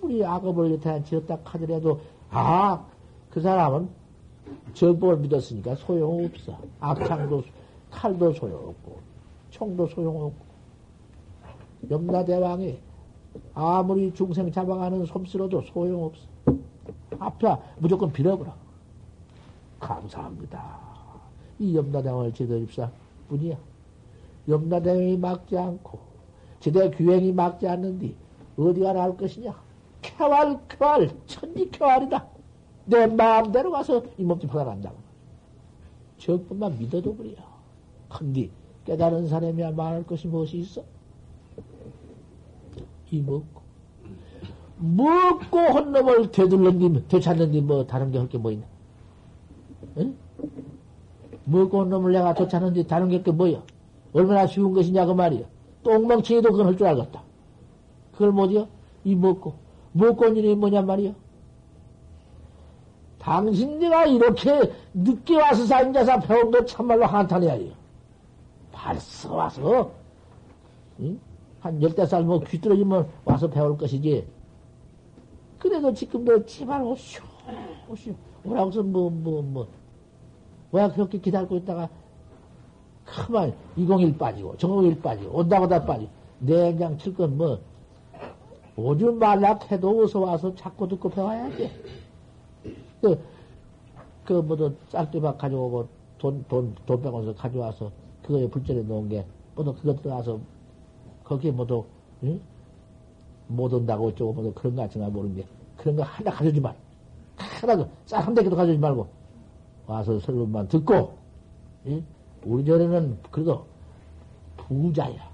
[0.00, 2.82] 아무리 악업을 여태 지었다 하더라도, 아,
[3.28, 3.97] 그 사람은
[4.74, 6.58] 정법을 믿었으니까 소용없어.
[6.80, 7.42] 악창도,
[7.90, 8.98] 칼도 소용없고,
[9.50, 10.48] 총도 소용없고.
[11.90, 12.78] 염라대왕이
[13.54, 16.26] 아무리 중생 잡아가는 솜씨로도 소용없어.
[17.18, 18.52] 앞에 무조건 빌어버려.
[19.80, 20.78] 감사합니다.
[21.58, 22.90] 이 염라대왕을 제대로 입사
[23.28, 23.56] 뿐이야.
[24.48, 25.98] 염라대왕이 막지 않고,
[26.60, 28.14] 제대 규행이 막지 않는디,
[28.56, 29.54] 어디가 나올 것이냐?
[30.02, 32.37] 쾌활, 쾌활, 천지 쾌활이다.
[32.88, 34.96] 내 마음대로 가서 이 몸집 하나난다고.
[36.18, 37.36] 저것만 믿어도 그래요.
[38.08, 38.48] 근데
[38.86, 40.82] 깨달은 사람이야 말할 것이 무엇이 있어?
[43.10, 43.60] 이 먹고.
[44.78, 48.64] 먹고 혼놈을 되돌렸니, 되찾는니 뭐 다른 게 할 게 뭐 있나?
[49.98, 50.16] 응?
[51.44, 53.62] 먹고 혼놈을 내가 되찾는지 다른 게 할게 뭐야?
[54.12, 55.44] 얼마나 쉬운 것이냐 그 말이야.
[55.82, 57.22] 똥멍청이도 그건 할 줄 알겠다.
[58.12, 58.66] 그걸 뭐지요?
[59.04, 59.54] 이 먹고.
[59.92, 61.12] 무엇권 일이 뭐냔 말이야.
[63.18, 67.72] 당신 네가 이렇게 늦게 와서 산자사 배운 거 참말로 한탄해야 해요.
[68.72, 69.90] 벌써 와서,
[71.00, 71.18] 응?
[71.60, 74.26] 한 열대 살뭐 귀떨어지면 와서 배울 것이지.
[75.58, 77.22] 그래도 지금도 제발 오쇼,
[77.88, 78.12] 오쇼.
[78.44, 79.66] 오라고서 뭐, 뭐, 뭐.
[80.70, 81.88] 왜 그렇게 기다리고 있다가,
[83.04, 87.58] 그만, 201 빠지고, 정01 빠지고, 온다고 다 빠지고, 내장 칠 건 뭐,
[88.76, 91.68] 오지 말라 해도 어서 와서 자꾸 듣고 배워야지.
[93.00, 93.20] 그,
[94.24, 95.88] 그, 뭐든 쌀띠박 가져오고
[96.18, 97.90] 돈, 돈, 돈 빼고서 가져와서
[98.22, 99.24] 그거에 불절에 놓은 게,
[99.54, 100.40] 뭐든 그거 들어가서
[101.24, 101.86] 거기에 뭐도,
[102.24, 102.40] 응?
[103.46, 105.46] 못 온다고 어쩌고 뭐도 그런 거 같지나 모르는 게,
[105.76, 106.76] 그런 거 하나 가져오지 말.
[107.36, 109.06] 하나도, 쌀한 대기도 가져오지 말고,
[109.86, 111.16] 와서 설문만 듣고,
[111.86, 112.04] 응?
[112.44, 113.64] 우리 절에는 그래도
[114.56, 115.28] 부자야.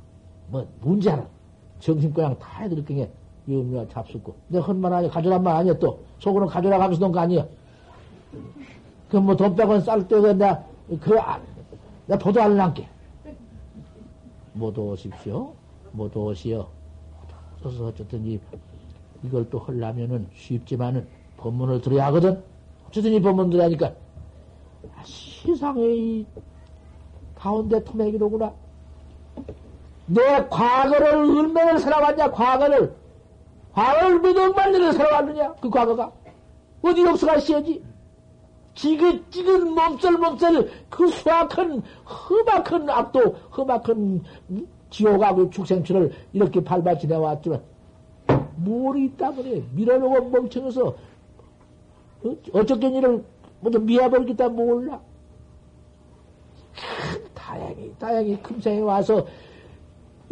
[0.48, 1.26] 뭐, 문제는
[1.80, 3.10] 정신고양 다 해드릴 경에
[3.48, 4.34] 염려 잡숫고.
[4.48, 5.10] 내가 헌말 아니야.
[5.10, 6.00] 가져란 말 아니야, 또.
[6.18, 7.46] 속으로 가져라 가면서 놓은 거 아니야.
[9.08, 10.64] 그럼 뭐돈 빼고 쌀 때가 내가,
[11.00, 11.40] 그, 아,
[12.06, 12.88] 내가 보도 안 남게.
[14.54, 15.52] 못 오십시오.
[15.92, 16.66] 못 오시오.
[17.60, 18.38] 그래서 어쨌든 이,
[19.22, 22.42] 이걸 또 하려면은 쉽지만은 법문을 들어야 하거든.
[22.88, 23.92] 어쨌든 이 법문 들어야니까.
[24.96, 26.24] 아, 세상의
[27.34, 28.52] 가운데 토맥이로구나.
[30.06, 32.94] 내 과거를 얼마나 살아왔냐, 과거를.
[33.74, 36.12] 과거를 몇 억만 년을 살아왔느냐, 그 과거가.
[36.82, 37.82] 어디 없어가 시야지.
[38.74, 44.22] 지긋지긋 몸살몸살 그 수악한 험악한 악도 험악한
[44.90, 47.62] 지옥하고 축생추를 이렇게 밟아 지내왔지만
[48.56, 52.36] 뭘이 있다 그래 밀어놓고 멍청해서 어?
[52.52, 53.24] 어쩌겠 일을
[53.60, 55.00] 먼저 미워버리겠다 몰라
[57.34, 59.24] 다행히 다행히 금생에 와서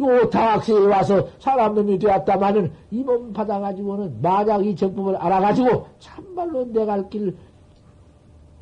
[0.01, 7.35] 요 다학생에 와서 사람놈이 되었다마는 이 몸 받아가지고는 만약 이 정법을 알아가지고 참말로 내가 길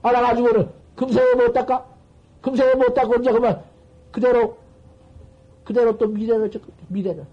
[0.02, 1.86] 알아가지고는 금생에 못 닦아?
[2.42, 3.62] 금생에 못 닦고 이제 그만
[4.12, 4.58] 그대로
[5.64, 6.60] 그대로 또 미래를 저
[6.90, 7.26] 미래를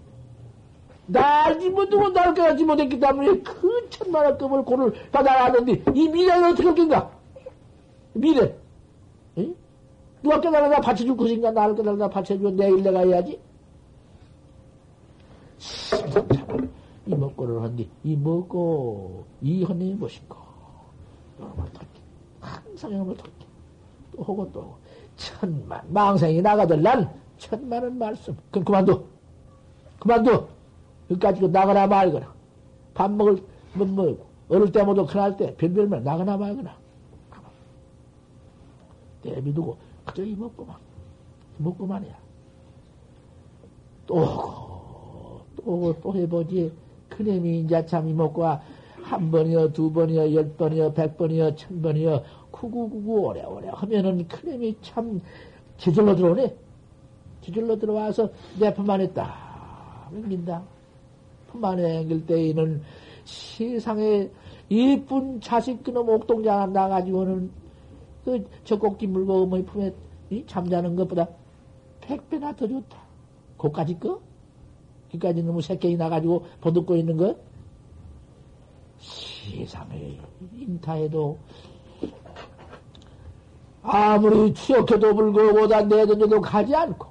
[1.07, 6.75] 날지 못하고 날 깨닫지 못했기 때문에 그 천만원 급을 고를 받아왔는데 이 미래는 어떻게 할
[6.75, 7.09] 건가?
[8.13, 8.55] 미래
[9.39, 9.55] 응?
[10.21, 11.51] 누가 깨달아다 받쳐줄 것인가?
[11.51, 13.39] 나를 깨달아다 받쳐주면 내일 내가 해야지.
[17.05, 20.35] 이 먹고를 한뒤 이 먹고 이 헌님이 무엇인가?
[22.39, 23.45] 항상 이놈을 덮게.
[24.11, 24.77] 또 하고 또 하고.
[25.15, 28.37] 천만, 망생이 나가들 난 천만원 말씀.
[28.51, 29.03] 그럼 그만둬.
[29.99, 30.47] 그만둬.
[31.11, 32.33] 여기까지 나가나 말거나.
[32.93, 33.43] 밥 먹을,
[33.73, 34.25] 못 먹고.
[34.49, 36.77] 어릴 때 모두 큰할 때, 별별말 나가나 말거나.
[39.23, 40.75] 내비두고, 그저 이 먹고만.
[41.59, 42.17] 이먹고만이야.
[44.07, 44.68] 또 오고,
[45.63, 46.71] 또 또 해보지.
[47.09, 48.61] 그놈이 이제 참 이 먹고와
[49.01, 55.19] 한 번이요, 두 번이요, 열 번이요, 백 번이요, 천 번이요, 구구구구 오래오래 하면은 큰님이 참
[55.77, 56.55] 저절로 들어오네.
[57.41, 58.29] 저절로 들어와서
[58.59, 60.61] 내 품 안에 딱 앵긴다.
[61.47, 62.81] 품 안에 앵길 때에는
[63.25, 64.29] 세상에
[64.69, 67.49] 이쁜 자식 그놈 옥동자 나가지고는
[68.25, 69.91] 그 젖꼭지 물고 어머니 품에
[70.45, 71.27] 잠자는 것보다
[72.01, 72.97] 백배나 더 좋다.
[73.57, 74.21] 그까지 거?
[75.11, 77.37] 그까지 너무 새끼이 나가지고 보듬고 있는 것?
[78.99, 80.19] 세상에
[80.57, 81.37] 인타에도
[83.81, 87.07] 아무리 추억해도 불구하고 내던져도 가지 않고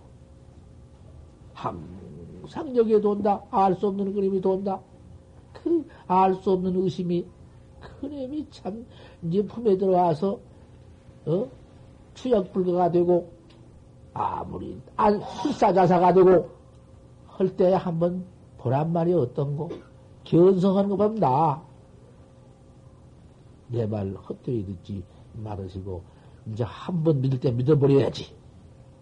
[1.54, 4.78] 항상 여기에 돈다 알 수 없는 그림이 돈다
[5.52, 7.26] 그 알 수 없는 의심이
[7.80, 8.86] 큰 힘이 참
[9.22, 10.38] 이제 품에 들어와서
[11.26, 11.48] 어?
[12.14, 13.28] 추역 불가가 되고
[14.14, 16.48] 아무리 안 술사자사가 되고
[17.38, 18.24] 할때 한번
[18.58, 19.68] 보란 말이 어떤 거
[20.24, 21.62] 견성하는 것보다
[23.70, 26.02] 나내 말 헛되이 듣지 말으시고
[26.52, 28.34] 이제 한 번 믿을 때 믿어버려야지.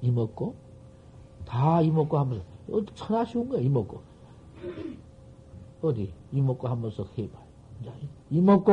[0.03, 0.55] 이먹고,
[1.47, 4.01] 다 이먹고 하면서, 어, 천하 쉬운 거야, 이먹고.
[5.80, 7.39] 어디, 이먹고 하면서 해봐.
[8.30, 8.72] 이먹고,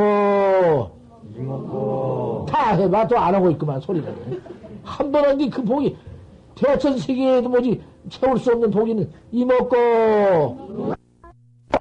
[1.37, 2.45] 이먹고.
[2.49, 3.07] 다 해봐.
[3.07, 4.11] 또 안 하고 있구만, 소리가.
[4.83, 5.95] 한번 언니 그 복이,
[6.55, 7.79] 대천 세계에도 뭐지,
[8.09, 10.95] 채울 수 없는 복이는 이먹고.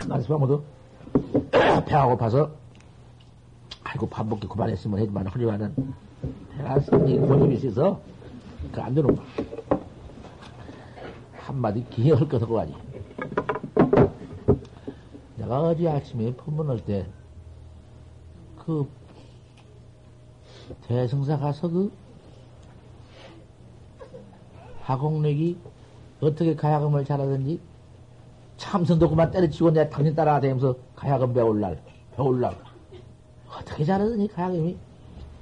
[0.09, 0.63] 말씀 한번 더.
[1.85, 2.51] 배가 고파서,
[3.85, 5.75] 아이고, 밥 먹기 그만했으면 했지만, 허리와는
[6.57, 8.01] 내가 성질 본입이 있어서
[8.73, 9.23] 그안 되는 거
[11.33, 11.85] 한마디
[12.29, 12.75] 것 하고 가지.
[15.37, 17.07] 내가 어제 아침에 법문할 때,
[18.59, 18.89] 그,
[20.87, 21.93] 대성사 가서 그,
[24.83, 25.59] 하공력이
[26.23, 27.61] 어떻게 가야금을 잘하든지,
[28.57, 31.79] 참선도 그만 때려치고 내가 당신 따라다니면서 가야금 배울 날,
[32.17, 32.55] 배울 날.
[33.51, 34.77] 어떻게 잘하더니 가야금이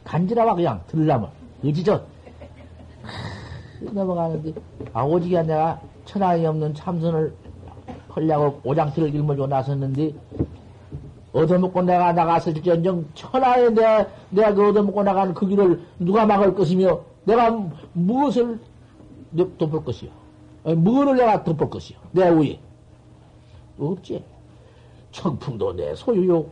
[0.04, 0.82] 간지러워 그냥.
[0.88, 1.28] 들라면.
[1.62, 2.02] 의지죠
[3.80, 4.52] 넘어가는데
[4.92, 7.34] 아 오지게 내가 천하에 없는 참선을
[8.08, 10.14] 하려고 오장틀을 길머지고 나섰는데
[11.32, 17.00] 얻어먹고 내가 나갔을 때언정 천하에 내가, 내가 그 얻어먹고 나가는 그 길을 누가 막을 것이며
[17.24, 17.50] 내가
[17.92, 18.58] 무엇을
[19.58, 20.10] 덮을 것이요
[20.64, 21.98] 무엇을 내가 덮을 것이요.
[22.12, 22.58] 내 위에.
[23.78, 24.22] 없지.
[25.10, 26.44] 청풍도 내 소유요.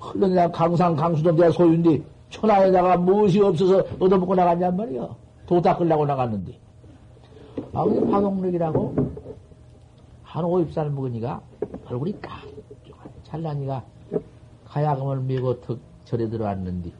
[0.00, 5.08] 흘러내가 강상 강수도 내 소유인데 천하에다가 무엇이 없어서 얻어먹고 나갔냔 말이야.
[5.46, 6.58] 도 닦으려고 나갔는데.
[7.72, 9.14] 아, 근데 화동력이라고?
[10.22, 11.40] 한 오입살 먹으니까
[11.88, 13.84] 얼굴이 깜짝한 찰나니가
[14.66, 16.90] 가야금을 메고 턱 절에 들어왔는데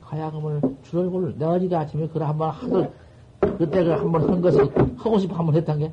[0.00, 2.92] 가야금을 줄 얼굴 내가 어제 아침에 그걸 한번 하들
[3.40, 5.92] 그때 그 한번 한 것을 하고 싶어 한번 했던 게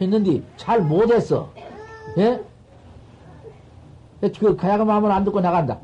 [0.00, 1.50] 했는데 잘 못했어.
[2.18, 2.40] 예?
[4.20, 5.78] 그 가야금 한번 안 듣고 나간다.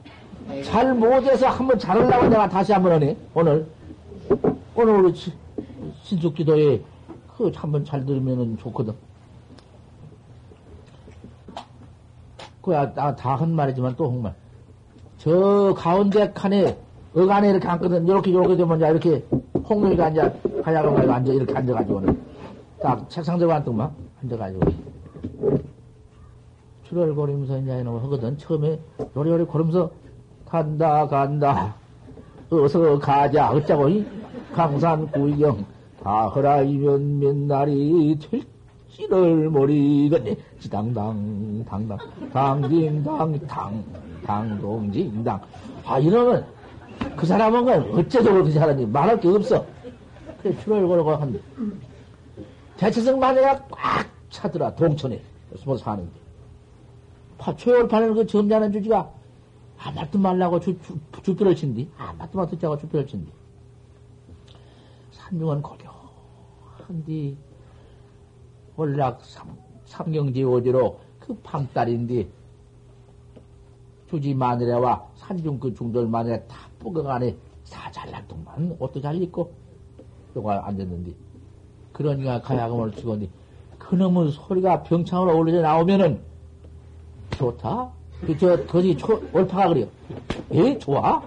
[0.65, 3.67] 잘 못해서 한번 잘하려고 내가 다시 한번 하네, 오늘.
[4.75, 5.15] 오늘 우리
[6.03, 6.81] 신숙 기도에
[7.37, 8.95] 그 한번 잘 들으면 좋거든.
[12.63, 14.35] 그야 다 한 말이지만 또 한말.
[15.19, 16.77] 저 가운데 칸에
[17.15, 18.07] 어간에 이렇게 앉거든.
[18.07, 19.25] 이렇게 이렇게 되면 이제 이렇게
[19.69, 20.33] 홍룡이가 앉아
[20.65, 22.34] 가야가 말고 앉아 이렇게 앉아가지고는
[22.85, 23.91] 딱 책상 들고 앉더만
[24.23, 24.61] 앉아가지고.
[26.83, 28.37] 출혈 거리면서 이제 이놈 하거든.
[28.37, 28.79] 처음에
[29.17, 29.91] 요리요리 걸으면서
[30.47, 31.75] 간다 간다.
[32.51, 33.53] 어서 가자.
[33.53, 34.07] 어쩌고 이?
[34.53, 35.65] 강산 구경.
[36.03, 41.97] 다 허라 이면 맨날이 될지를 모르겠네 지당당 당당.
[42.35, 43.83] 당딩당 당
[44.27, 45.41] 당동징당.
[45.87, 46.45] 아 이러면
[47.17, 47.67] 그 사람은
[47.99, 48.85] 어째서 그렇게 잘하니?
[48.85, 49.65] 말할 게 없어.
[50.43, 51.41] 그래 출혈 걸어가 한데
[52.77, 55.23] 대체성 마녀가 꽉 차더라 동천에
[55.57, 56.25] 숨어 사는데
[57.57, 59.11] 초열판을 그 점잖은 주지가
[59.79, 61.91] 아무것도 말라고 주, 주, 주뼈를 친디.
[61.99, 63.31] 아무것도 말 듣자고 주뼈를 친디.
[65.13, 67.37] 산중은 고려한디.
[68.77, 72.31] 월락 삼, 삼경지 오지로 그 밤달인디.
[74.09, 77.37] 주지 마늘에와 산중 그 중돌 마늘에 다 뿌거가네.
[77.71, 79.53] 다 잘난 동만 옷도 잘 입고.
[80.37, 81.13] 요가 앉았는데.
[81.95, 83.31] 그러니까 가야금을 치고니
[83.79, 86.21] 그놈의 소리가 병창으로 올려 나오면은
[87.31, 87.91] 좋다?
[88.27, 89.87] 그, 저, 거기 초, 올파가 그래요.
[90.51, 91.23] 에, 좋아?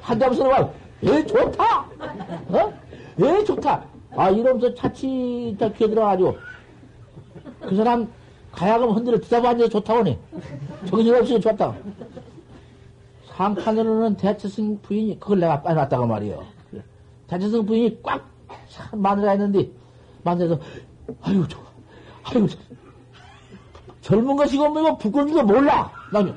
[0.00, 0.70] 한담스러 와.
[1.02, 1.86] 에, 좋다!
[2.48, 2.72] 어?
[3.20, 3.84] 에, 좋다!
[4.16, 6.36] 아, 이러면서 차치 딱 끼어들어가지고.
[7.60, 8.08] 그 사람
[8.52, 10.18] 가야금 흔들어 듣다보 앉아서 좋다고 하네.
[10.86, 11.74] 정신없이 좋다.
[13.26, 16.42] 상판으로는 대처승 부인이, 그걸 내가 빼놨다고 말이요.
[17.26, 18.28] 대처승 부인이 꽉
[18.92, 19.70] 마누라 했는데,
[20.22, 20.60] 마누라에서,
[21.22, 21.62] 아유, 좋아.
[22.24, 22.60] 아유, 좋아.
[24.00, 25.92] 젊은 것이고 뭐고 부끄러운지도 몰라.
[26.10, 26.34] 나는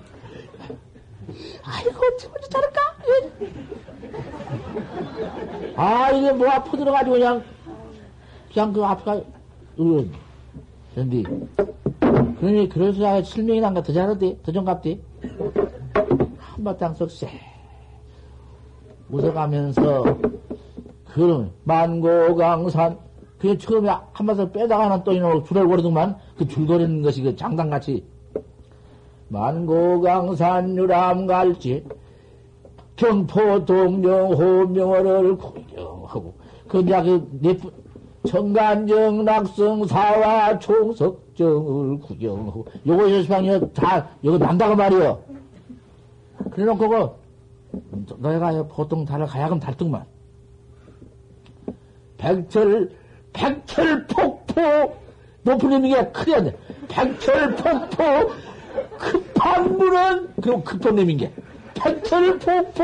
[1.64, 2.82] 아이고 어찌 잘할까?
[5.76, 7.44] 아 이게 뭐 아파 들어가지고 그냥
[8.54, 9.16] 그냥 그 앞가
[9.80, 10.06] 으
[10.94, 11.24] 그런데
[12.40, 15.00] 그러니 그래서 실명이 난가 더 잘하대 더 정갑대
[16.38, 17.30] 한바탕 석쇠
[19.10, 20.18] 웃어가면서
[21.14, 22.98] 그런 만고강산
[23.42, 28.06] 그 처음에 한바탕 빼다가는 또 이놈 걸어두만 그 줄거리는 것이 그 장단같이
[29.30, 31.84] 만고강산 유람갈지
[32.96, 36.36] 경포 동령 호명어를 구경하고
[36.68, 37.58] 그냥 그
[38.28, 45.20] 청간정 낙성 사와 총석정을 구경하고 요거 여시방이 다 요거 난다고 말이요.
[46.52, 50.06] 그래놓고 그 너희가 보통 달을 가야금 달등만
[52.20, 53.01] 백철
[53.34, 54.62] 백철 폭포.
[55.44, 56.56] 높은 의미가 크야 돼.
[56.88, 58.32] 백철 폭포.
[58.98, 61.32] 급한 물은 그럼 급한 놈인 게
[61.74, 62.84] 백철 폭포.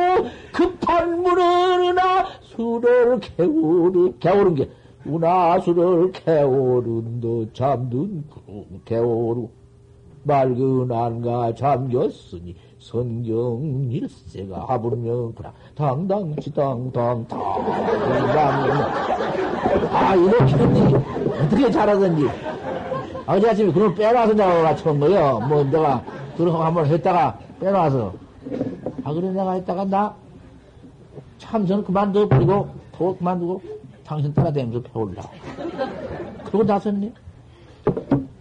[0.51, 4.69] 급한 물은 나 술을 개오르 개오른 게.
[5.05, 9.47] 운하수를 개오른도 잠든 구름 개오르
[10.23, 12.55] 맑은 안가 잠겼으니
[12.91, 17.37] 선경 일세가 하불명구나 당당치당당 당
[18.33, 19.07] 당
[19.91, 20.55] 아 이렇게
[21.43, 22.25] 어떻게 잘하던지
[23.25, 25.39] 어제 아침에 그걸 빼놔서 내가 맞춘 거요.
[25.49, 26.01] 뭐 내가
[26.37, 28.13] 그런 거 한번 했다가 빼놔서.
[29.03, 33.61] 아, 그래 내가 했다가 나참 저는 그만둬 버리고 더 그만두고
[34.05, 35.21] 당신 따라다니면서 배울라.
[36.45, 37.11] 그러고 나섰네.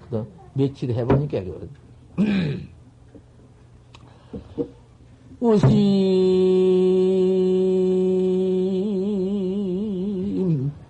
[0.09, 1.69] 그 며칠 해보니까 그거든.
[5.41, 5.67] 우심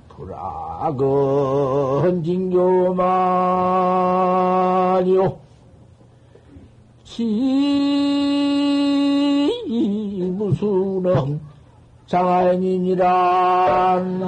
[0.09, 0.97] 불악은
[2.23, 2.97] 진교만요
[7.05, 7.87] 지
[10.37, 11.41] 무수는
[12.07, 14.21] 장하인이란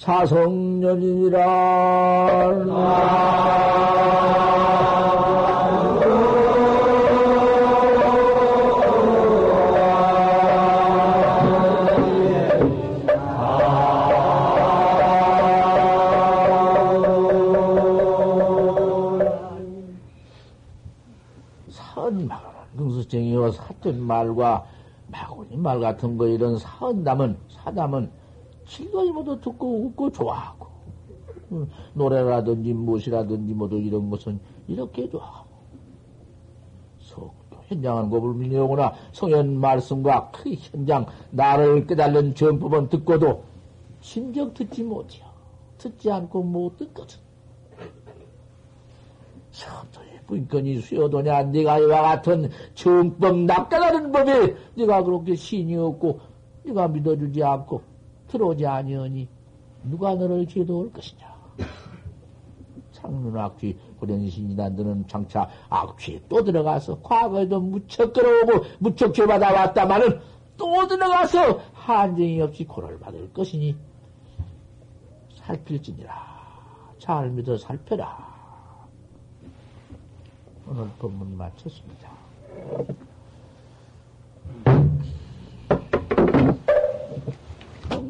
[0.00, 1.36] 사성년이니라.
[21.68, 24.64] 선마가 능수쟁이와 사된 말과
[25.08, 28.10] 마구니 말 같은 거 이런 사은담은 사담은
[28.70, 30.68] 실거이 모두 듣고 웃고 좋아하고.
[31.94, 34.38] 노래라든지 무엇이라든지 모두 이런 것은
[34.68, 35.50] 이렇게 좋아하고.
[37.00, 37.34] 속
[37.66, 38.94] 현장한 법을 밀려오거나.
[39.12, 43.42] 성현 말씀과 그 현장 나를 깨달는 전법은 듣고도
[44.00, 45.26] 심정 듣지 못해요.
[45.76, 47.18] 듣지 않고 못 듣거든.
[49.50, 51.42] 서도의 분건이 수여도냐?
[51.42, 56.20] 네가 이와 같은 정법 낚아가는 법에 네가 그렇게 신이 없고
[56.62, 57.89] 네가 믿어주지 않고
[58.30, 59.28] 들어오지 아니하니
[59.84, 61.30] 누가 너를 제도할 것이냐.
[62.92, 70.20] 창문악취 고련신이나 너는 장차 악취에 또 들어가서 과거에도 무척 끌어오고 무척 죄받아 왔다마는
[70.56, 73.76] 또 들어가서 한정이 없이 고를 받을 것이니
[75.36, 76.30] 살필지니라.
[76.98, 78.28] 잘 믿어 살펴라.
[80.68, 82.10] 오늘 법문 마쳤습니다.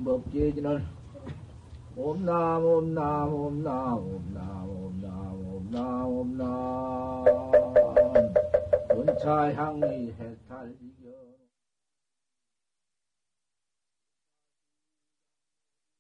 [0.01, 0.83] 정법계진을
[1.97, 7.25] 옴남 옴남 옴남 옴남 옴남 옴남 옴남
[8.91, 10.37] 은차향이 해